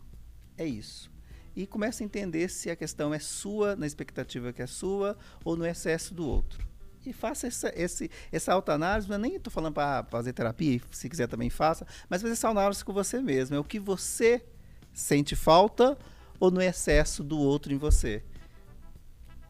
[0.58, 1.12] É isso.
[1.56, 5.56] E comece a entender se a questão é sua, na expectativa que é sua, ou
[5.56, 6.66] no excesso do outro.
[7.06, 11.10] E faça essa, esse, essa autoanálise, não é nem estou falando para fazer terapia, se
[11.10, 13.56] quiser também faça, mas fazer essa análise com você mesmo.
[13.56, 14.44] É o que você
[14.94, 15.98] sente falta
[16.40, 18.24] ou no excesso do outro em você.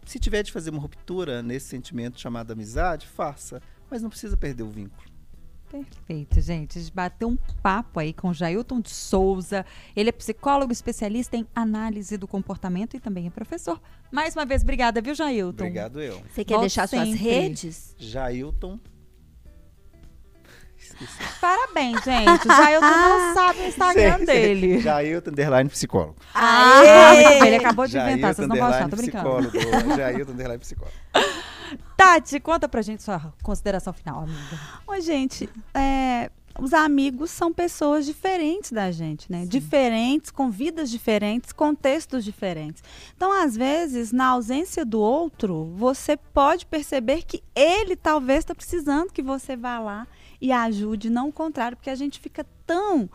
[0.05, 3.61] Se tiver de fazer uma ruptura nesse sentimento chamado amizade, faça.
[3.89, 5.13] Mas não precisa perder o vínculo.
[5.73, 6.77] Perfeito, gente.
[6.77, 9.65] A gente bateu um papo aí com Jailton de Souza.
[9.95, 13.81] Ele é psicólogo especialista em análise do comportamento e também é professor.
[14.11, 15.63] Mais uma vez, obrigada, viu, Jailton?
[15.63, 16.21] Obrigado eu.
[16.29, 17.23] Você quer Volte deixar suas sempre.
[17.23, 17.95] redes?
[17.97, 18.79] Jailton.
[20.83, 21.39] Esqueci.
[21.39, 22.47] Parabéns, gente.
[22.47, 24.41] O Jailton não sabe o Instagram Sei, sei.
[24.41, 24.79] dele.
[24.79, 26.15] Jailton underline psicólogo.
[26.33, 26.81] Ah,
[27.13, 29.49] muito bem, ele acabou de inventar, vocês não vão achar, tô brincando.
[29.49, 29.95] psicólogo.
[29.95, 30.95] Jailton underline psicólogo.
[31.97, 34.59] Tati, conta pra gente sua consideração final, amiga.
[34.85, 36.29] Ô, gente, é,
[36.59, 39.45] os amigos são pessoas diferentes da gente, né?
[39.45, 42.83] Diferentes, com vidas diferentes, contextos diferentes.
[43.15, 49.11] Então, às vezes, na ausência do outro, você pode perceber que ele talvez está precisando
[49.11, 50.07] que você vá lá
[50.43, 53.09] e ajude, não o contrário, porque a gente fica tão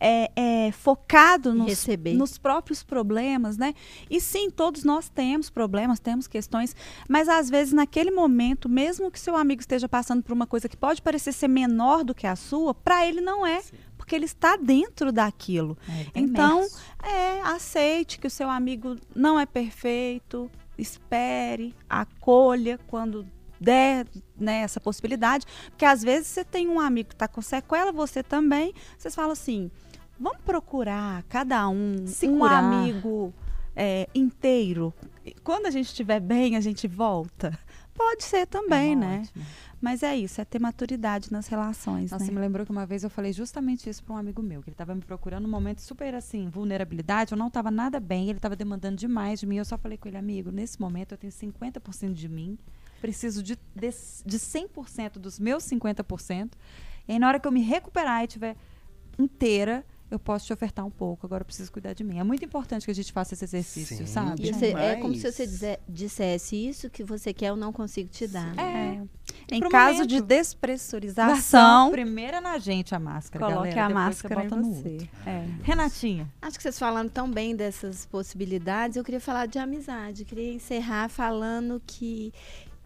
[0.00, 2.14] é, é, focado nos, receber.
[2.14, 3.72] nos próprios problemas, né?
[4.10, 6.74] E sim, todos nós temos problemas, temos questões,
[7.08, 10.76] mas às vezes naquele momento, mesmo que seu amigo esteja passando por uma coisa que
[10.76, 13.62] pode parecer ser menor do que a sua, para ele não é,
[13.96, 15.78] porque ele está dentro daquilo.
[16.12, 16.66] Então,
[17.00, 23.24] é, aceite que o seu amigo não é perfeito, espere, acolha quando
[23.62, 24.06] der
[24.36, 28.22] né, essa possibilidade, porque às vezes você tem um amigo que está com sequela, você
[28.22, 29.70] também, vocês falam assim,
[30.18, 32.62] vamos procurar cada um Se um curar.
[32.64, 33.32] amigo
[33.74, 34.92] é, inteiro.
[35.42, 37.58] Quando a gente estiver bem, a gente volta.
[37.94, 39.20] Pode ser também, É né?
[39.22, 39.44] ótimo.
[39.80, 42.28] Mas é isso, é ter maturidade nas relações, Nossa, né?
[42.28, 44.68] você me lembrou que uma vez eu falei justamente isso para um amigo meu, que
[44.68, 48.38] ele estava me procurando num momento super assim, vulnerabilidade, eu não estava nada bem, ele
[48.38, 51.32] estava demandando demais de mim, eu só falei com ele, amigo, nesse momento eu tenho
[51.32, 52.56] 50% de mim,
[53.02, 53.90] preciso de, de,
[54.24, 56.52] de 100% dos meus 50%,
[57.08, 58.56] e aí na hora que eu me recuperar e tiver
[59.18, 62.18] inteira, eu posso te ofertar um pouco, agora eu preciso cuidar de mim.
[62.18, 64.06] É muito importante que a gente faça esse exercício, Sim.
[64.06, 64.52] sabe?
[64.52, 68.26] Você- é como se você dizer- dissesse isso que você quer, eu não consigo te
[68.28, 68.52] dar.
[68.58, 69.00] É.
[69.50, 70.28] Em Pro caso de momento.
[70.28, 74.88] despressurização, Primeira na gente a máscara, coloque galera, a depois você máscara em você.
[74.92, 75.08] outro.
[75.26, 75.46] É.
[75.62, 76.32] Renatinha.
[76.42, 80.26] Acho que vocês falando tão bem dessas possibilidades, eu queria falar de amizade.
[80.26, 82.32] Queria encerrar falando que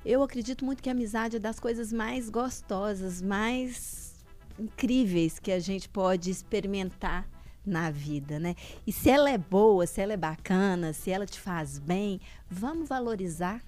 [0.07, 4.15] eu acredito muito que a amizade é das coisas mais gostosas, mais
[4.57, 7.29] incríveis que a gente pode experimentar
[7.65, 8.55] na vida, né?
[8.87, 12.89] E se ela é boa, se ela é bacana, se ela te faz bem, vamos
[12.89, 13.61] valorizar.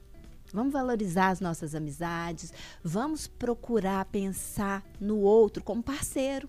[0.53, 6.49] Vamos valorizar as nossas amizades, vamos procurar pensar no outro como parceiro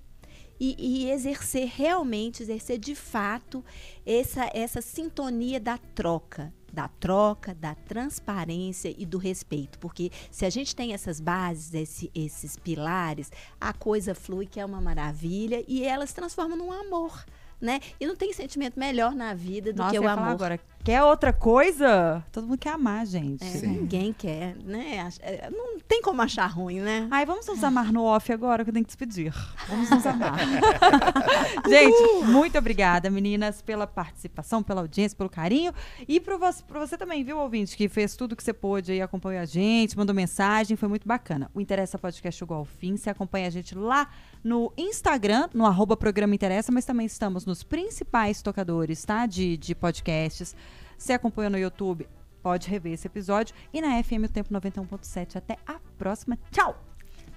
[0.59, 3.63] e, e exercer realmente, exercer de fato
[4.05, 9.79] essa, essa sintonia da troca, da troca, da transparência e do respeito.
[9.79, 14.65] Porque se a gente tem essas bases, esse- esses pilares, a coisa flui, que é
[14.65, 17.25] uma maravilha, e ela se transforma num amor.
[17.61, 17.81] Né?
[17.99, 20.27] E não tem sentimento melhor na vida do Nossa, que o amor.
[20.29, 20.59] agora.
[20.83, 22.23] Quer outra coisa?
[22.31, 23.43] Todo mundo quer amar, gente.
[23.43, 25.09] É, ninguém quer, né?
[25.19, 27.07] É, Não tem como achar ruim, né?
[27.11, 29.33] Ai, vamos nos amar no off agora, que eu tenho que despedir.
[29.67, 30.39] Vamos nos amar.
[31.67, 35.73] Gente, muito obrigada, meninas, pela participação, pela audiência, pelo carinho.
[36.07, 39.01] E para você, pra você também, viu, ouvinte, que fez tudo que você pôde aí,
[39.01, 41.51] acompanhou a gente, mandou mensagem, foi muito bacana.
[41.53, 42.95] O Interessa Podcast chegou ao fim.
[42.95, 44.09] Você acompanha a gente lá
[44.43, 49.25] no Instagram, no arroba programa Interessa, mas também estamos nos principais tocadores, tá?
[49.25, 50.55] De, de podcasts.
[50.99, 52.07] Você acompanha no YouTube,
[52.43, 53.55] pode rever esse episódio.
[53.73, 55.37] E na FM o Tempo 91.7.
[55.37, 56.37] Até a próxima.
[56.51, 56.75] Tchau!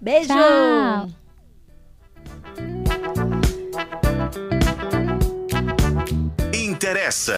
[0.00, 0.28] Beijo!
[0.28, 1.08] Tchau.
[6.52, 7.36] Interessa.